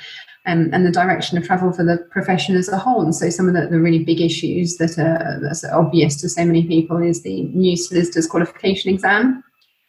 [0.46, 3.02] and, and the direction of travel for the profession as a whole.
[3.02, 6.44] And so, some of the, the really big issues that are that's obvious to so
[6.44, 9.42] many people is the new solicitors qualification exam,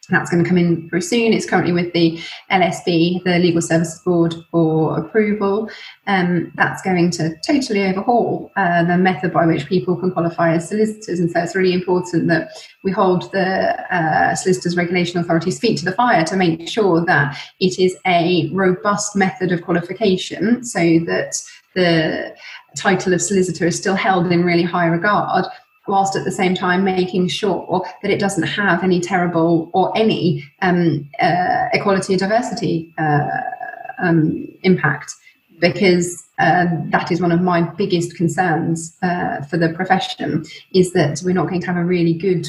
[0.09, 1.33] that's going to come in very soon.
[1.33, 2.19] It's currently with the
[2.51, 5.69] LSB, the Legal Services Board, for approval.
[6.07, 10.69] Um, that's going to totally overhaul uh, the method by which people can qualify as
[10.69, 11.19] solicitors.
[11.19, 12.49] And so it's really important that
[12.83, 17.37] we hold the uh, Solicitors Regulation Authority's feet to the fire to make sure that
[17.59, 21.35] it is a robust method of qualification so that
[21.73, 22.35] the
[22.77, 25.45] title of solicitor is still held in really high regard
[25.87, 30.43] whilst at the same time making sure that it doesn't have any terrible or any
[30.61, 33.27] um, uh, equality and diversity uh,
[34.01, 35.13] um, impact.
[35.59, 41.21] Because uh, that is one of my biggest concerns uh, for the profession is that
[41.23, 42.47] we're not going to have a really good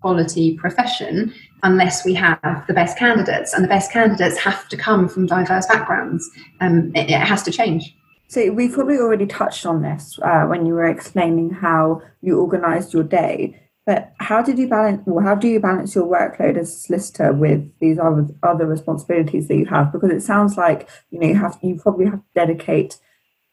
[0.00, 1.32] quality profession
[1.62, 3.52] unless we have the best candidates.
[3.52, 6.28] And the best candidates have to come from diverse backgrounds.
[6.60, 7.94] Um, it, it has to change
[8.28, 12.92] so we probably already touched on this uh, when you were explaining how you organised
[12.92, 13.58] your day.
[13.86, 15.02] But how did you balance?
[15.06, 19.48] Well, how do you balance your workload as a solicitor with these other other responsibilities
[19.48, 19.92] that you have?
[19.92, 22.98] Because it sounds like you know you have you probably have to dedicate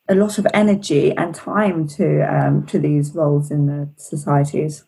[0.10, 4.84] a lot of energy and time to um, to these roles in the societies.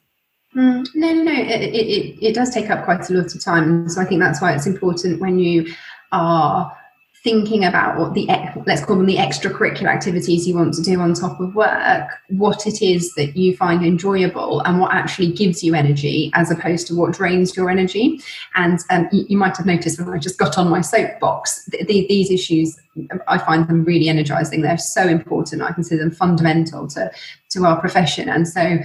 [0.53, 1.31] Mm, no, no, no.
[1.31, 3.87] It, it, it does take up quite a lot of time.
[3.87, 5.73] So I think that's why it's important when you
[6.11, 6.75] are
[7.23, 8.27] thinking about what the
[8.65, 12.67] let's call them the extracurricular activities you want to do on top of work what
[12.67, 16.95] it is that you find enjoyable and what actually gives you energy as opposed to
[16.95, 18.21] what drains your energy.
[18.55, 21.83] And um, you, you, might have noticed when i just got on my soapbox the,
[21.85, 22.77] the, these issues
[23.27, 24.61] i find them really energizing.
[24.61, 25.61] They're so important.
[25.61, 27.11] I consider them fundamental to
[27.51, 28.29] to our profession.
[28.29, 28.79] And so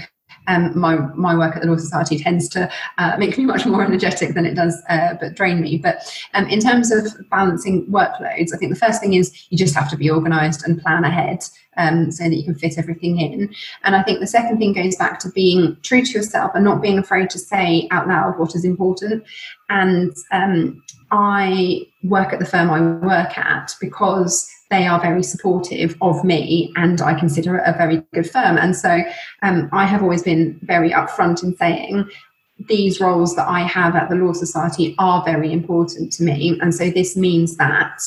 [0.49, 3.82] um, my my work at the Law Society tends to uh, make me much more
[3.82, 5.78] energetic than it does, uh, but drain me.
[5.78, 5.97] But
[6.34, 9.90] um, in terms of balancing workloads, I think the first thing is you just have
[9.90, 11.45] to be organised and plan ahead.
[11.78, 13.55] Um, so that you can fit everything in.
[13.82, 16.82] And I think the second thing goes back to being true to yourself and not
[16.82, 19.24] being afraid to say out loud what is important.
[19.70, 20.82] And um,
[21.12, 26.73] I work at the firm I work at because they are very supportive of me
[26.77, 28.57] and I consider it a very good firm.
[28.57, 29.03] And so
[29.43, 32.09] um, I have always been very upfront in saying
[32.68, 36.59] these roles that I have at the Law Society are very important to me.
[36.62, 38.01] And so this means that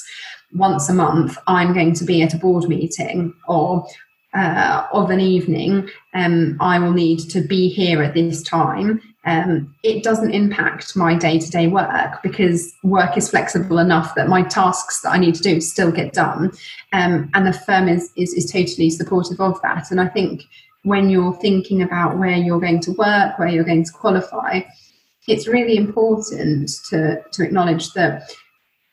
[0.54, 3.88] once a month I'm going to be at a board meeting or
[4.34, 9.02] uh, of an evening, um, I will need to be here at this time.
[9.26, 14.28] Um, it doesn't impact my day to day work because work is flexible enough that
[14.28, 16.52] my tasks that I need to do still get done.
[16.94, 19.90] Um, and the firm is, is, is totally supportive of that.
[19.90, 20.44] And I think
[20.84, 24.62] when you're thinking about where you're going to work, where you're going to qualify,
[25.28, 28.32] it's really important to, to acknowledge that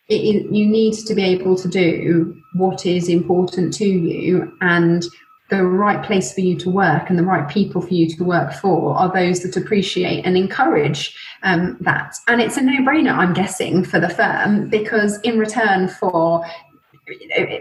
[0.09, 5.05] it, you need to be able to do what is important to you and
[5.53, 8.55] the right place for you to work and the right people for you to work
[8.55, 12.17] for are those that appreciate and encourage um, that.
[12.27, 16.43] And it's a no brainer, I'm guessing, for the firm because in return for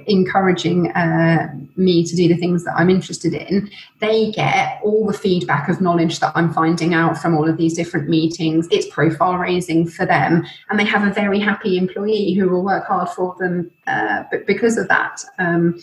[0.08, 3.70] encouraging uh, me to do the things that I'm interested in,
[4.00, 7.74] they get all the feedback of knowledge that I'm finding out from all of these
[7.74, 8.70] different meetings.
[8.72, 12.86] It's profile raising for them, and they have a very happy employee who will work
[12.86, 15.26] hard for them uh, because of that.
[15.40, 15.82] Um,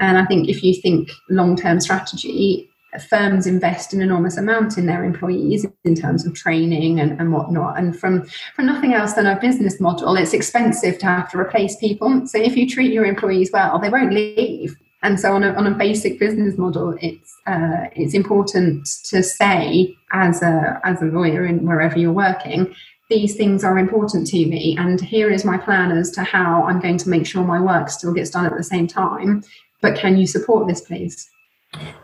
[0.00, 2.70] and I think if you think long term strategy,
[3.08, 7.78] firms invest an enormous amount in their employees in terms of training and, and whatnot.
[7.78, 8.26] And from,
[8.56, 12.26] from nothing else than a business model, it's expensive to have to replace people.
[12.26, 14.76] So if you treat your employees well, they won't leave.
[15.02, 19.96] And so, on a, on a basic business model, it's uh, it's important to say
[20.12, 22.74] as a as a lawyer in wherever you're working,
[23.08, 26.80] these things are important to me, and here is my plan as to how I'm
[26.80, 29.42] going to make sure my work still gets done at the same time.
[29.80, 31.28] But can you support this, please?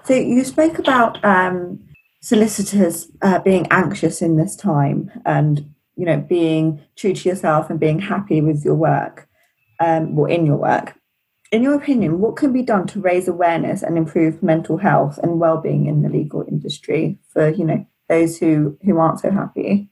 [0.04, 1.80] So you spoke about um,
[2.20, 7.80] solicitors uh, being anxious in this time, and you know being true to yourself and
[7.80, 9.28] being happy with your work,
[9.80, 10.94] um, or in your work.
[11.52, 15.38] In your opinion, what can be done to raise awareness and improve mental health and
[15.38, 19.90] well-being in the legal industry for you know those who who aren't so happy?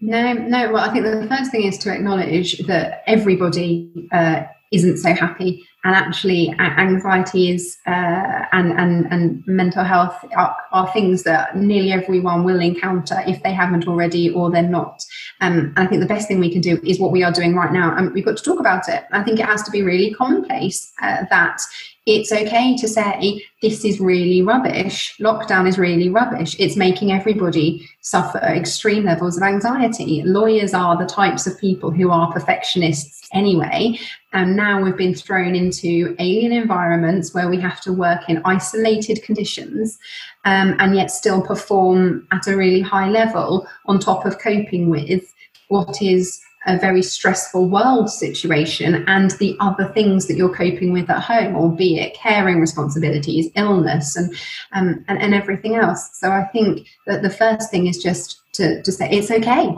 [0.00, 0.72] No, no.
[0.72, 4.42] Well, I think the first thing is to acknowledge that everybody uh,
[4.72, 10.90] isn't so happy and actually anxiety is uh, and, and and mental health are, are,
[10.92, 15.04] things that nearly everyone will encounter if they haven't already or they're not.
[15.40, 17.54] Um, and i think the best thing we can do is what we are doing
[17.54, 17.94] right now.
[17.96, 19.04] And we've got to talk about it.
[19.12, 21.60] I think it has to be really commonplace uh, that
[22.06, 25.16] it's okay to say this is really rubbish.
[25.18, 26.54] Lockdown is really rubbish.
[26.58, 30.22] It's making everybody suffer extreme levels of anxiety.
[30.22, 33.98] Lawyers are the types of people who are perfectionists anyway.
[34.34, 39.22] And now we've been thrown into alien environments where we have to work in isolated
[39.22, 39.98] conditions
[40.44, 45.32] um, and yet still perform at a really high level on top of coping with
[45.68, 51.10] what is a very stressful world situation and the other things that you're coping with
[51.10, 54.34] at home, albeit caring responsibilities, illness, and,
[54.72, 56.10] um, and, and everything else.
[56.18, 59.74] So I think that the first thing is just to, to say it's okay.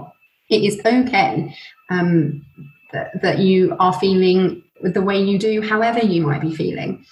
[0.49, 1.57] It is okay
[1.91, 2.45] um,
[2.93, 7.05] that, that you are feeling the way you do, however you might be feeling.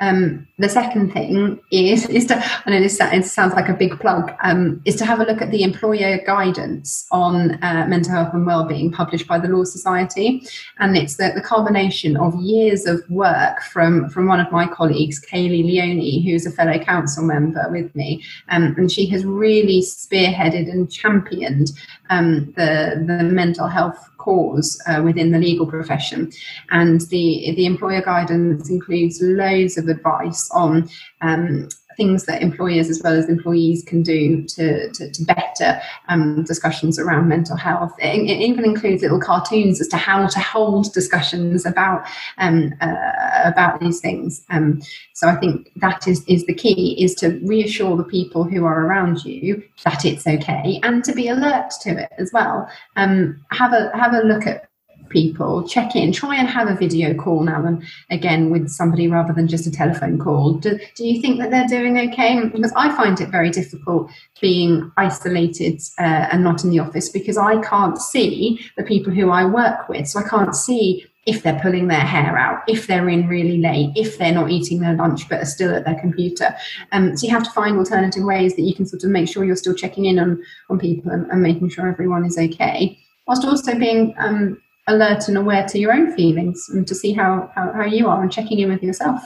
[0.00, 4.32] Um, the second thing is is to I know this sounds like a big plug
[4.42, 8.46] um, is to have a look at the employer guidance on uh, mental health and
[8.46, 10.42] well-being published by the Law Society,
[10.78, 15.20] and it's the, the culmination of years of work from from one of my colleagues,
[15.20, 20.70] Kayleigh Leonie, who's a fellow council member with me, um, and she has really spearheaded
[20.70, 21.70] and championed
[22.10, 26.30] um, the the mental health cause uh, within the legal profession.
[26.70, 30.88] And the, the employer guidance includes loads of advice on
[31.22, 31.68] um,
[31.98, 35.78] things that employers as well as employees can do to, to, to better
[36.08, 37.92] um, discussions around mental health.
[37.98, 42.06] It, it, even includes little cartoons as to how to hold discussions about
[42.38, 44.44] um, uh, about these things.
[44.48, 44.80] Um,
[45.12, 48.86] so I think that is, is the key, is to reassure the people who are
[48.86, 52.70] around you that it's okay and to be alert to it as well.
[52.96, 54.67] Um, have a have a look at
[55.08, 59.32] people, check in, try and have a video call now and again with somebody rather
[59.32, 60.54] than just a telephone call.
[60.54, 62.40] Do, do you think that they're doing okay?
[62.48, 67.36] Because I find it very difficult being isolated uh, and not in the office because
[67.36, 70.06] I can't see the people who I work with.
[70.08, 73.92] So I can't see if they're pulling their hair out, if they're in really late,
[73.94, 76.54] if they're not eating their lunch but are still at their computer.
[76.92, 79.44] Um, so you have to find alternative ways that you can sort of make sure
[79.44, 83.44] you're still checking in on, on people and, and making sure everyone is okay, whilst
[83.44, 84.58] also being um,
[84.88, 88.22] alert and aware to your own feelings and to see how, how, how you are
[88.22, 89.22] and checking in with yourself.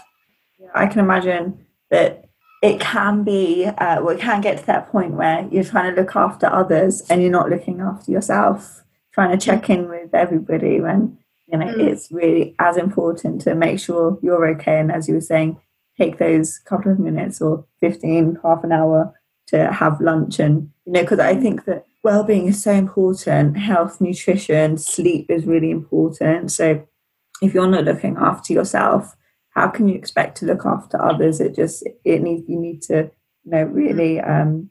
[0.75, 2.27] I can imagine that
[2.63, 6.01] it can be, uh, well, it can get to that point where you're trying to
[6.01, 8.83] look after others and you're not looking after yourself,
[9.13, 11.19] trying to check in with everybody when
[11.53, 11.81] you know, Mm.
[11.89, 14.81] it's really as important to make sure you're okay.
[14.81, 15.61] And as you were saying,
[15.99, 19.13] take those couple of minutes or 15, half an hour
[19.49, 20.39] to have lunch.
[20.39, 23.57] And, you know, because I think that well being is so important.
[23.57, 26.51] Health, nutrition, sleep is really important.
[26.51, 26.87] So
[27.41, 29.15] if you're not looking after yourself,
[29.51, 31.41] how can you expect to look after others?
[31.41, 33.11] It just, it needs, you need to,
[33.45, 34.71] you know, really um,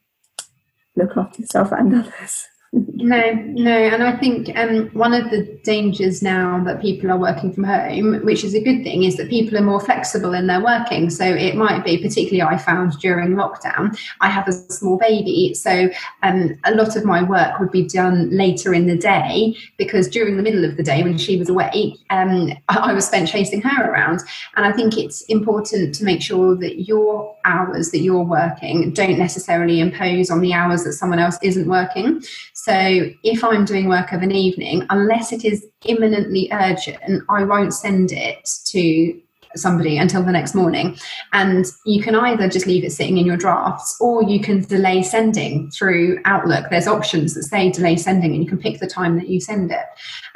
[0.95, 2.47] look after yourself and others.
[2.73, 7.51] No, no, and I think um, one of the dangers now that people are working
[7.51, 10.63] from home, which is a good thing, is that people are more flexible in their
[10.63, 11.09] working.
[11.09, 15.89] So it might be, particularly I found during lockdown, I have a small baby, so
[16.23, 20.37] um, a lot of my work would be done later in the day because during
[20.37, 23.61] the middle of the day when she was awake, um, I I was spent chasing
[23.61, 24.21] her around.
[24.55, 29.17] And I think it's important to make sure that your hours that you're working don't
[29.17, 32.21] necessarily impose on the hours that someone else isn't working.
[32.63, 37.73] So if I'm doing work of an evening, unless it is imminently urgent, I won't
[37.73, 39.19] send it to
[39.55, 40.95] somebody until the next morning.
[41.33, 45.01] And you can either just leave it sitting in your drafts or you can delay
[45.01, 46.67] sending through Outlook.
[46.69, 49.71] There's options that say delay sending and you can pick the time that you send
[49.71, 49.85] it.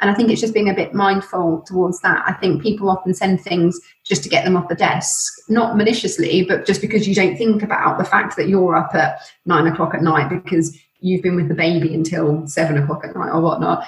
[0.00, 2.24] And I think it's just being a bit mindful towards that.
[2.26, 6.44] I think people often send things just to get them off the desk, not maliciously,
[6.44, 9.94] but just because you don't think about the fact that you're up at nine o'clock
[9.94, 13.86] at night because you've been with the baby until seven o'clock at night or whatnot.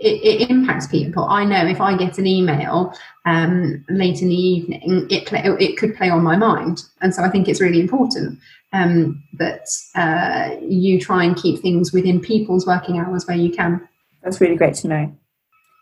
[0.00, 1.24] It, it impacts people.
[1.24, 2.92] I know if I get an email
[3.26, 7.22] um, late in the evening, it play, it could play on my mind, and so
[7.22, 8.38] I think it's really important
[8.72, 13.88] um, that uh, you try and keep things within people's working hours where you can.
[14.22, 15.16] That's really great to know.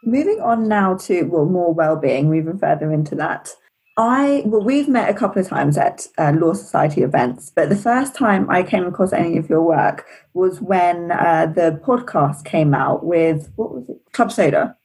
[0.04, 3.50] Moving on now to well, more well-being, moving further into that.
[3.98, 7.76] I well, we've met a couple of times at uh, Law Society events, but the
[7.76, 12.72] first time I came across any of your work was when uh, the podcast came
[12.74, 14.76] out with what was it, Club Soda,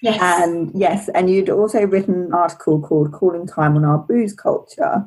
[0.00, 0.18] Yes.
[0.20, 5.04] and yes, and you'd also written an article called "Calling Time on Our Booze Culture."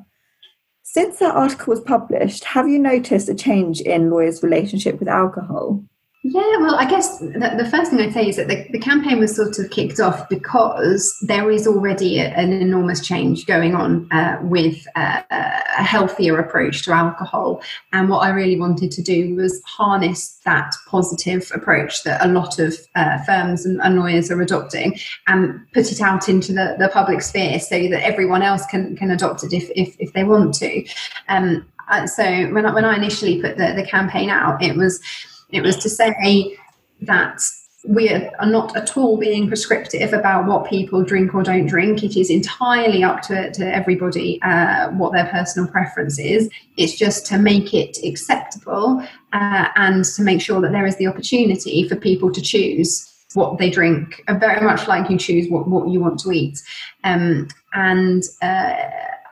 [0.84, 5.84] Since that article was published, have you noticed a change in lawyers' relationship with alcohol?
[6.28, 9.36] Yeah, well, I guess the, first thing I'd say is that the, the campaign was
[9.36, 14.40] sort of kicked off because there is already a, an enormous change going on uh,
[14.42, 17.62] with uh, a healthier approach to alcohol.
[17.94, 22.58] And what I really wanted to do was harness that positive approach that a lot
[22.58, 24.98] of uh, firms and, and lawyers are adopting
[25.28, 29.12] and put it out into the, the public sphere so that everyone else can, can
[29.12, 30.84] adopt it if, if, if they want to.
[31.30, 35.00] Um, uh, so when I, when I initially put the, the campaign out, it was
[35.52, 36.58] it was to say
[37.02, 37.42] that
[37.88, 42.04] we are not at all being prescriptive about what people drink or don't drink.
[42.04, 46.50] It is entirely up to, to everybody uh, what their personal preference is.
[46.78, 51.08] It's just to make it acceptable uh, and to make sure that there is the
[51.08, 55.68] opportunity for people to choose what they drink, uh, very much like you choose what,
[55.68, 56.62] what you want to eat.
[57.04, 58.76] Um, and uh,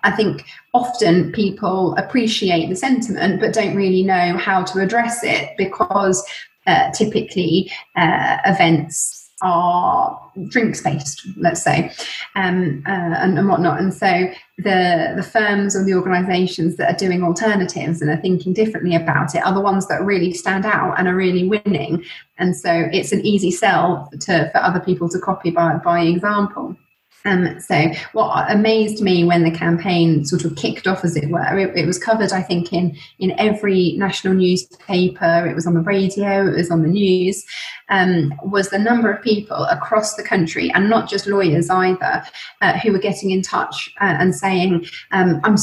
[0.04, 5.52] I think often people appreciate the sentiment but don't really know how to address it
[5.58, 6.24] because
[6.68, 11.92] uh, typically uh, events are drinks based, let's say,
[12.36, 13.80] um, uh, and, and whatnot.
[13.80, 18.54] And so the the firms or the organisations that are doing alternatives and are thinking
[18.54, 22.04] differently about it are the ones that really stand out and are really winning.
[22.38, 26.78] And so it's an easy sell to for other people to copy by by example.
[27.26, 31.58] Um, so what amazed me when the campaign sort of kicked off, as it were,
[31.58, 35.48] it, it, was covered, I think, in in every national newspaper.
[35.48, 36.48] It was on the radio.
[36.48, 37.46] It was on the news.
[37.90, 42.24] Um, was the number of people across the country, and not just lawyers either,
[42.62, 45.56] uh, who were getting in touch uh, and saying, um, "I'm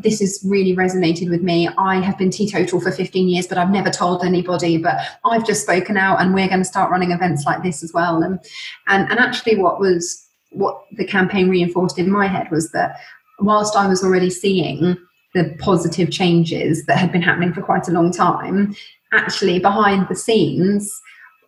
[0.00, 1.68] this has really resonated with me.
[1.78, 4.78] I have been teetotal for 15 years, but I've never told anybody.
[4.78, 7.92] But I've just spoken out, and we're going to start running events like this as
[7.92, 8.38] well." And
[8.86, 12.98] and, and actually, what was what the campaign reinforced in my head was that
[13.40, 14.96] whilst I was already seeing
[15.34, 18.74] the positive changes that had been happening for quite a long time,
[19.12, 21.00] actually behind the scenes,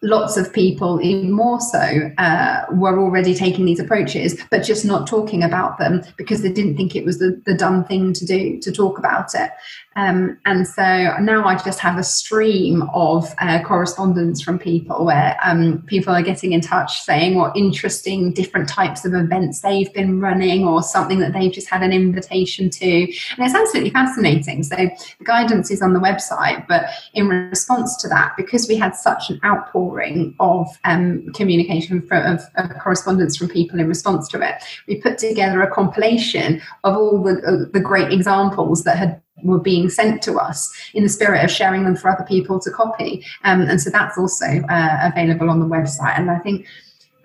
[0.02, 5.06] lots of people, even more so, uh, were already taking these approaches, but just not
[5.06, 8.58] talking about them because they didn't think it was the, the done thing to do
[8.60, 9.50] to talk about it.
[9.96, 10.82] Um, and so
[11.18, 16.22] now I just have a stream of uh, correspondence from people where um, people are
[16.22, 21.18] getting in touch saying what interesting different types of events they've been running or something
[21.18, 22.86] that they've just had an invitation to.
[22.86, 24.62] And it's absolutely fascinating.
[24.62, 26.84] So the guidance is on the website, but
[27.14, 32.42] in response to that, because we had such an outpouring of um, communication from, of,
[32.54, 37.22] of, correspondence from people in response to it, we put together a compilation of all
[37.22, 41.44] the, uh, the great examples that had were being sent to us in the spirit
[41.44, 43.24] of sharing them for other people to copy.
[43.44, 46.18] Um, and so that's also uh, available on the website.
[46.18, 46.66] And I think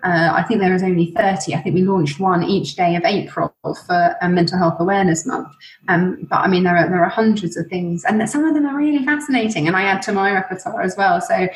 [0.02, 1.54] uh, I think there is only 30.
[1.54, 5.48] I think we launched one each day of April for um, Mental Health Awareness Month.
[5.88, 8.66] Um, but I mean, there are, there are hundreds of things, and some of them
[8.66, 9.66] are really fascinating.
[9.66, 11.20] And I add to my repertoire as well.
[11.20, 11.48] So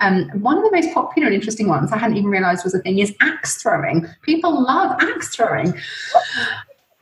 [0.00, 2.78] um, one of the most popular and interesting ones I hadn't even realised was a
[2.78, 4.06] thing is axe throwing.
[4.22, 5.74] People love axe throwing.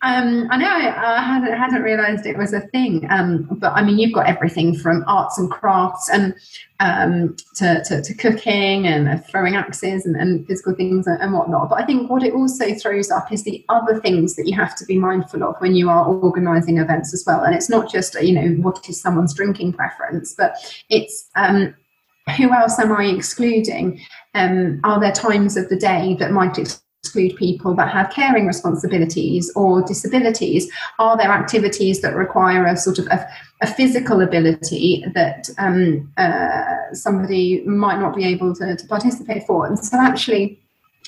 [0.03, 3.99] Um, I know I, hadn't, hadn't realised it was a thing, um, but I mean,
[3.99, 6.35] you've got everything from arts and crafts and
[6.81, 11.35] um, to, to, to, cooking and uh, throwing axes and, and physical things and, and,
[11.35, 11.69] whatnot.
[11.69, 14.75] But I think what it also throws up is the other things that you have
[14.77, 17.43] to be mindful of when you are organising events as well.
[17.43, 20.57] And it's not just you know what is someone's drinking preference, but
[20.89, 21.75] it's um,
[22.39, 24.01] who else am I excluding?
[24.33, 26.81] Um, are there times of the day that might exclude
[27.37, 30.71] people that have caring responsibilities or disabilities?
[30.99, 33.29] Are there activities that require a sort of a,
[33.63, 39.67] a physical ability that um, uh, somebody might not be able to, to participate for?
[39.67, 40.61] And so, actually,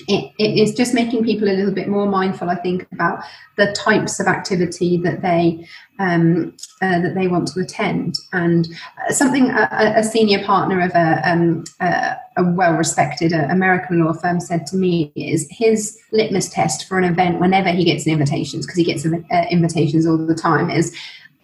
[0.07, 3.23] it, it is just making people a little bit more mindful, I think, about
[3.57, 5.67] the types of activity that they
[5.99, 8.17] um, uh, that they want to attend.
[8.33, 8.67] And
[9.07, 14.13] uh, something a, a, senior partner of a, um, a, a well-respected uh, American law
[14.13, 18.65] firm said to me is his litmus test for an event whenever he gets invitations,
[18.65, 20.95] because he gets uh, invitations all the time, is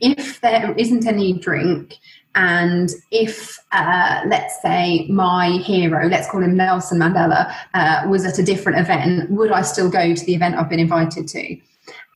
[0.02, 1.98] if there isn't any drink
[2.36, 8.38] and if, uh, let's say, my hero, let's call him Nelson Mandela, uh, was at
[8.40, 11.57] a different event, would I still go to the event I've been invited to?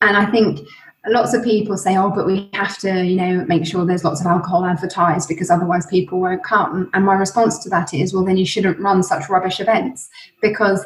[0.02, 0.66] And I think
[1.08, 4.20] lots of people say, oh, but we have to, you know, make sure there's lots
[4.20, 6.90] of alcohol advertised because otherwise people won't come.
[6.94, 10.08] And my response to that is, well, then you shouldn't run such rubbish events
[10.40, 10.84] because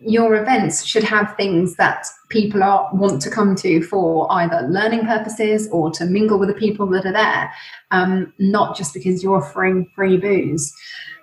[0.00, 5.04] your events should have things that people are want to come to for either learning
[5.04, 7.52] purposes or to mingle with the people that are there,
[7.90, 10.74] um, not just because you're offering free booze.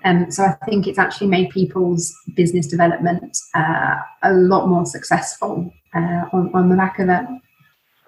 [0.03, 5.73] Um, so I think it's actually made people's business development uh, a lot more successful
[5.93, 7.25] uh, on, on the back of it.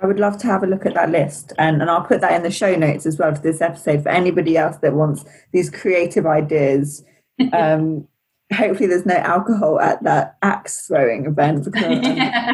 [0.03, 2.33] I would love to have a look at that list, and, and I'll put that
[2.33, 5.69] in the show notes as well to this episode for anybody else that wants these
[5.69, 7.03] creative ideas.
[7.51, 8.07] Um,
[8.53, 12.05] hopefully there's no alcohol at that axe throwing event because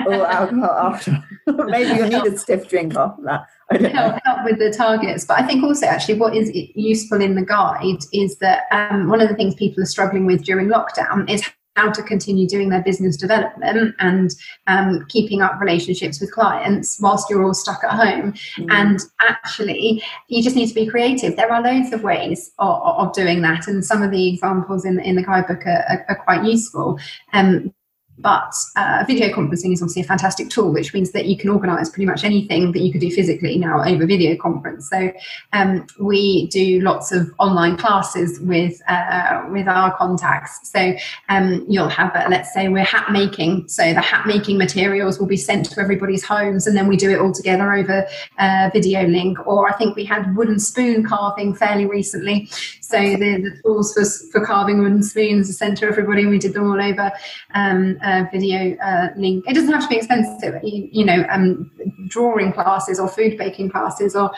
[0.05, 1.21] or alcohol after.
[1.47, 3.45] Maybe you'll need a stiff drink after that.
[3.69, 4.19] I don't help, know.
[4.23, 5.25] help with the targets.
[5.25, 9.19] But I think also actually what is useful in the guide is that um, one
[9.19, 11.43] of the things people are struggling with during lockdown is
[11.75, 14.31] how to continue doing their business development and
[14.67, 18.33] um, keeping up relationships with clients whilst you're all stuck at home.
[18.57, 18.67] Mm.
[18.69, 21.35] And actually, you just need to be creative.
[21.35, 24.99] There are loads of ways of, of doing that, and some of the examples in,
[24.99, 26.99] in the guidebook are, are, are quite useful.
[27.33, 27.73] Um,
[28.21, 31.89] but uh, video conferencing is obviously a fantastic tool, which means that you can organise
[31.89, 34.89] pretty much anything that you could do physically now over video conference.
[34.89, 35.11] So
[35.53, 40.69] um, we do lots of online classes with uh, with our contacts.
[40.69, 40.93] So
[41.29, 43.67] um, you'll have, a, let's say, we're hat making.
[43.67, 47.09] So the hat making materials will be sent to everybody's homes, and then we do
[47.11, 48.05] it all together over
[48.39, 49.45] a video link.
[49.47, 52.49] Or I think we had wooden spoon carving fairly recently.
[52.89, 56.23] So the, the tools for, for carving wooden spoons are sent to everybody.
[56.23, 57.11] And we did them all over.
[57.53, 57.99] Um,
[58.31, 59.45] video uh, link.
[59.47, 61.71] It doesn't have to be expensive, you, you know, um,
[62.07, 64.31] drawing classes or food baking classes or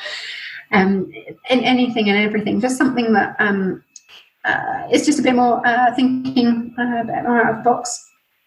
[0.72, 1.12] um,
[1.50, 2.60] in anything and everything.
[2.60, 3.84] Just something that um,
[4.44, 7.64] uh, it's just a bit more uh, thinking uh, a bit more out of the
[7.64, 8.06] box.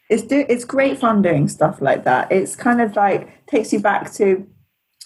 [0.09, 2.31] It's do, it's great fun doing stuff like that.
[2.31, 4.47] It's kind of like takes you back to you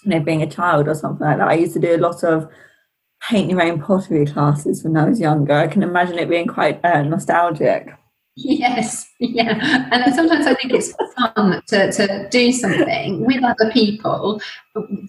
[0.06, 1.48] know being a child or something like that.
[1.48, 2.50] I used to do a lot of
[3.22, 5.54] paint your own pottery classes when I was younger.
[5.54, 7.94] I can imagine it being quite uh, nostalgic.
[8.36, 9.88] Yes, yeah.
[9.92, 14.42] And sometimes I think it's fun to, to do something with other people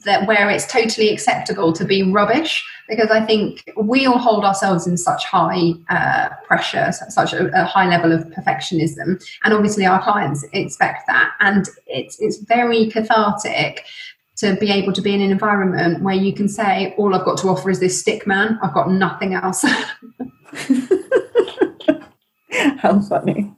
[0.05, 4.87] that where it's totally acceptable to be rubbish because I think we all hold ourselves
[4.87, 10.03] in such high uh, pressure, such a, a, high level of perfectionism, and obviously our
[10.03, 13.85] clients expect that, and it's it's very cathartic
[14.41, 17.39] to be able to be in an environment where you can say, "All I've got
[17.39, 18.59] to offer is this stick man.
[18.62, 19.62] I've got nothing else."
[22.79, 23.55] how funny.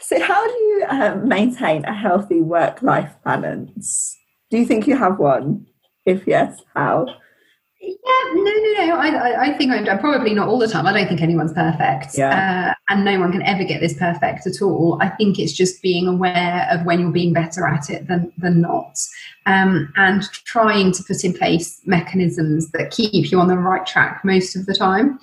[0.00, 4.16] So, how do you um, maintain a healthy work life balance?
[4.50, 5.66] Do you think you have one?
[6.04, 7.06] If yes, how?
[7.86, 8.96] Yeah, no, no, no.
[8.96, 10.86] I, I think I'm, probably not all the time.
[10.86, 12.16] I don't think anyone's perfect.
[12.16, 12.70] Yeah.
[12.70, 14.98] Uh, and no one can ever get this perfect at all.
[15.00, 18.60] I think it's just being aware of when you're being better at it than, than
[18.60, 18.98] not.
[19.46, 24.24] Um, and trying to put in place mechanisms that keep you on the right track
[24.24, 25.18] most of the time.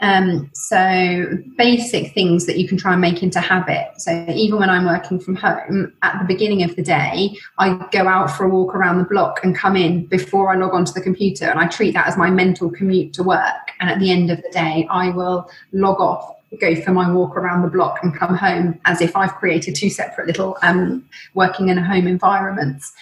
[0.00, 3.88] Um, so basic things that you can try and make into habit.
[3.96, 8.06] So even when I'm working from home, at the beginning of the day, I go
[8.06, 11.00] out for a walk around the block and come in before I log onto the
[11.00, 13.72] computer, and I treat that as my mental commute to work.
[13.80, 17.36] And at the end of the day, I will log off go for my walk
[17.36, 21.68] around the block and come home as if I've created two separate little um, working
[21.68, 22.92] in a home environments.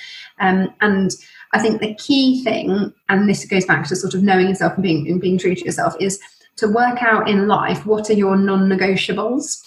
[0.40, 1.12] Um, and
[1.52, 4.82] I think the key thing, and this goes back to sort of knowing yourself and
[4.82, 6.20] being, and being true to yourself, is
[6.57, 9.62] to work out in life what are your non negotiables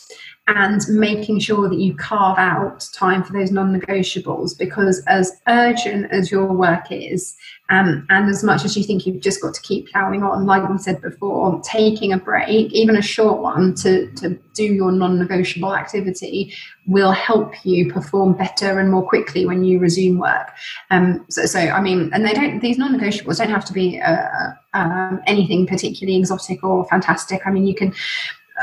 [0.56, 6.12] and making sure that you carve out time for those non negotiables because, as urgent
[6.12, 7.36] as your work is,
[7.70, 10.68] um, and as much as you think you've just got to keep ploughing on, like
[10.68, 15.20] we said before, taking a break, even a short one, to, to do your non
[15.20, 16.54] negotiable activity
[16.88, 20.50] will help you perform better and more quickly when you resume work.
[20.90, 24.02] Um, so, so, I mean, and they don't, these non negotiables don't have to be
[24.02, 27.42] uh, um, anything particularly exotic or fantastic.
[27.46, 27.94] I mean, you can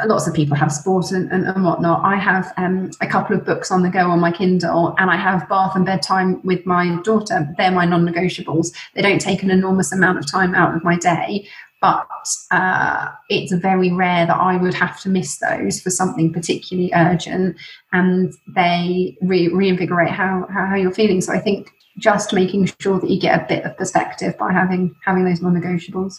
[0.04, 2.04] lots of people have sport and, and, and whatnot.
[2.04, 5.16] I have um, a couple of books on the go on my Kindle, and I
[5.16, 7.48] have bath and bedtime with my daughter.
[7.56, 8.74] They're my non negotiables.
[8.94, 11.48] They don't take an enormous amount of time out of my day,
[11.80, 12.06] but
[12.50, 17.56] uh, it's very rare that I would have to miss those for something particularly urgent,
[17.92, 21.20] and they re- reinvigorate how, how, how you're feeling.
[21.20, 24.94] So I think just making sure that you get a bit of perspective by having
[25.04, 26.14] having those non negotiables.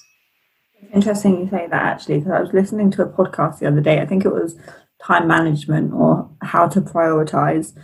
[0.94, 4.00] Interesting you say that actually, because I was listening to a podcast the other day.
[4.00, 4.56] I think it was
[5.02, 7.78] time management or how to prioritize.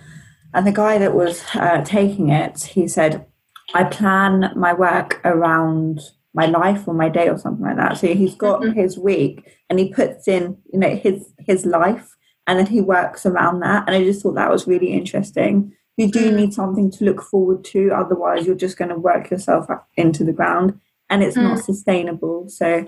[0.53, 3.25] And the guy that was uh, taking it, he said,
[3.73, 6.01] I plan my work around
[6.33, 7.97] my life or my day or something like that.
[7.97, 8.79] So he's got mm-hmm.
[8.79, 12.15] his week and he puts in, you know, his his life
[12.47, 13.83] and then he works around that.
[13.87, 15.73] And I just thought that was really interesting.
[15.97, 16.35] You do mm.
[16.35, 20.33] need something to look forward to, otherwise you're just going to work yourself into the
[20.33, 20.79] ground
[21.09, 21.43] and it's mm.
[21.43, 22.49] not sustainable.
[22.49, 22.85] So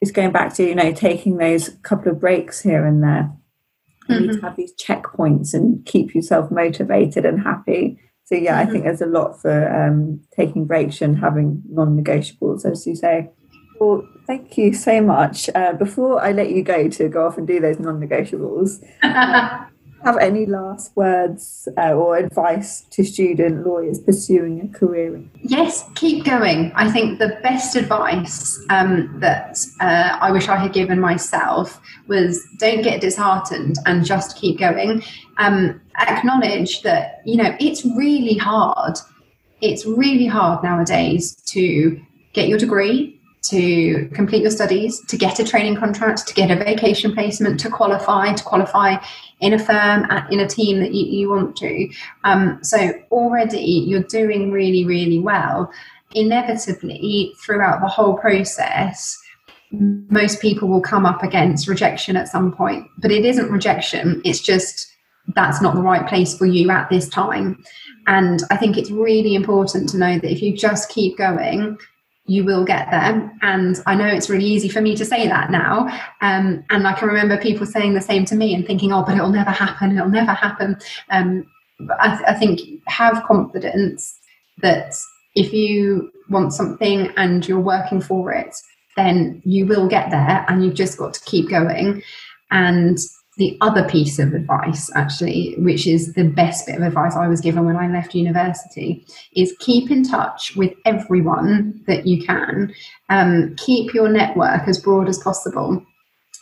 [0.00, 3.32] it's going back to, you know, taking those couple of breaks here and there.
[4.08, 4.22] You mm-hmm.
[4.22, 4.46] need to mm-hmm.
[4.46, 7.98] have these checkpoints and keep yourself motivated and happy.
[8.24, 8.68] So yeah, mm-hmm.
[8.68, 13.30] I think there's a lot for um, taking breaks and having non-negotiables, as you say.
[13.80, 15.50] Well, thank you so much.
[15.54, 18.82] Uh, before I let you go to go off and do those non-negotiables,
[20.04, 25.30] have any last words uh, or advice to student lawyers pursuing a career in?
[25.42, 26.72] Yes, keep going.
[26.74, 32.44] I think the best advice um, that uh, I wish I had given myself was
[32.58, 35.02] don't get disheartened and just keep going.
[35.38, 38.98] Um, acknowledge that, you know, it's really hard.
[39.60, 42.00] It's really hard nowadays to
[42.32, 46.56] get your degree, to complete your studies, to get a training contract, to get a
[46.56, 48.96] vacation placement, to qualify, to qualify
[49.42, 51.90] in a firm, in a team that you, you want to.
[52.24, 55.70] Um, so already you're doing really, really well.
[56.14, 59.18] Inevitably, throughout the whole process,
[59.72, 64.40] most people will come up against rejection at some point, but it isn't rejection, it's
[64.40, 64.88] just
[65.34, 67.62] that's not the right place for you at this time.
[68.06, 71.78] And I think it's really important to know that if you just keep going,
[72.32, 73.30] you will get there.
[73.42, 75.86] And I know it's really easy for me to say that now.
[76.22, 79.16] Um, and I can remember people saying the same to me and thinking, oh, but
[79.16, 80.78] it'll never happen, it'll never happen.
[81.10, 81.46] Um,
[82.00, 84.18] I, th- I think have confidence
[84.62, 84.94] that
[85.34, 88.56] if you want something and you're working for it,
[88.96, 92.02] then you will get there and you've just got to keep going.
[92.50, 92.96] And
[93.38, 97.40] the other piece of advice, actually, which is the best bit of advice I was
[97.40, 102.74] given when I left university, is keep in touch with everyone that you can.
[103.08, 105.84] Um, keep your network as broad as possible.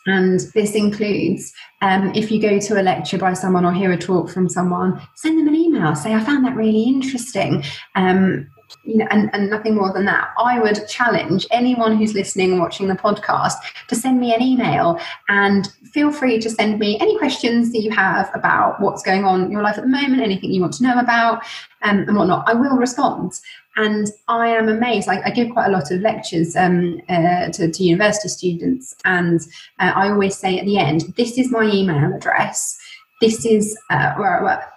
[0.07, 1.53] And this includes
[1.83, 5.01] um, if you go to a lecture by someone or hear a talk from someone,
[5.15, 5.95] send them an email.
[5.95, 7.62] Say, I found that really interesting.
[7.95, 8.49] Um,
[8.85, 10.31] you know, and, and nothing more than that.
[10.39, 13.55] I would challenge anyone who's listening and watching the podcast
[13.89, 17.91] to send me an email and feel free to send me any questions that you
[17.91, 20.83] have about what's going on in your life at the moment, anything you want to
[20.83, 21.43] know about,
[21.83, 22.49] um, and whatnot.
[22.49, 23.41] I will respond.
[23.77, 25.09] And I am amazed.
[25.09, 29.41] I, I give quite a lot of lectures um, uh, to, to, university students, and
[29.79, 32.79] uh, I always say at the end, "This is my email address.
[33.21, 34.69] This is uh, where, where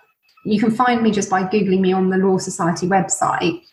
[0.45, 3.64] you can find me just by googling me on the Law Society website."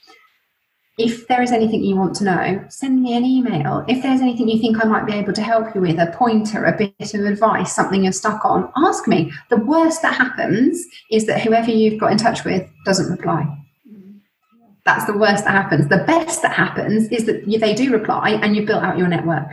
[1.01, 3.85] If there is anything you want to know, send me an email.
[3.89, 6.67] If there's anything you think I might be able to help you with, a pointer,
[6.67, 9.33] a bit of advice, something you're stuck on, ask me.
[9.49, 13.47] The worst that happens is that whoever you've got in touch with doesn't reply.
[14.85, 15.89] That's the worst that happens.
[15.89, 19.49] The best that happens is that they do reply and you've built out your network.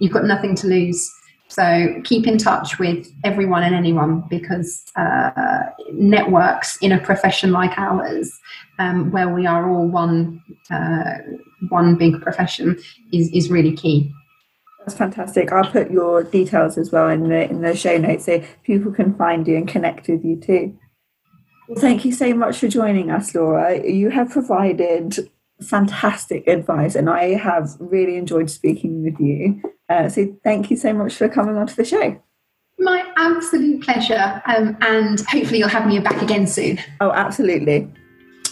[0.00, 1.10] You've got nothing to lose.
[1.50, 7.76] So keep in touch with everyone and anyone because uh, networks in a profession like
[7.76, 8.32] ours
[8.78, 10.40] um, where we are all one
[10.70, 11.18] uh,
[11.68, 12.78] one big profession
[13.12, 14.12] is, is really key.
[14.78, 15.50] That's fantastic.
[15.50, 19.14] I'll put your details as well in the in the show notes so people can
[19.16, 20.78] find you and connect with you too.
[21.68, 23.84] Well, thank you so much for joining us, Laura.
[23.84, 25.28] You have provided
[25.62, 29.62] fantastic advice, and I have really enjoyed speaking with you.
[29.88, 32.20] Uh, so, thank you so much for coming onto the show.
[32.78, 36.78] My absolute pleasure, um, and hopefully you'll have me back again soon.
[37.00, 37.88] Oh, absolutely.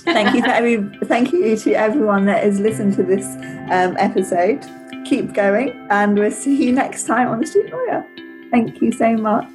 [0.05, 0.77] Thank you for every.
[1.05, 3.27] Thank you to everyone that has listened to this
[3.71, 4.65] um, episode.
[5.05, 8.07] Keep going, and we'll see you next time on the Student Lawyer.
[8.51, 9.47] Thank you so much.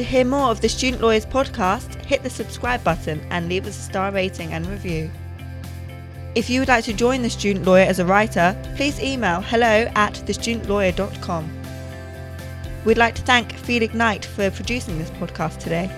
[0.00, 3.78] To hear more of the Student Lawyers podcast, hit the subscribe button and leave us
[3.78, 5.10] a star rating and review.
[6.34, 9.90] If you would like to join the Student Lawyer as a writer, please email hello
[9.94, 11.50] at thestudentlawyer.com.
[12.86, 15.90] We'd like to thank Felix Knight for producing this podcast today.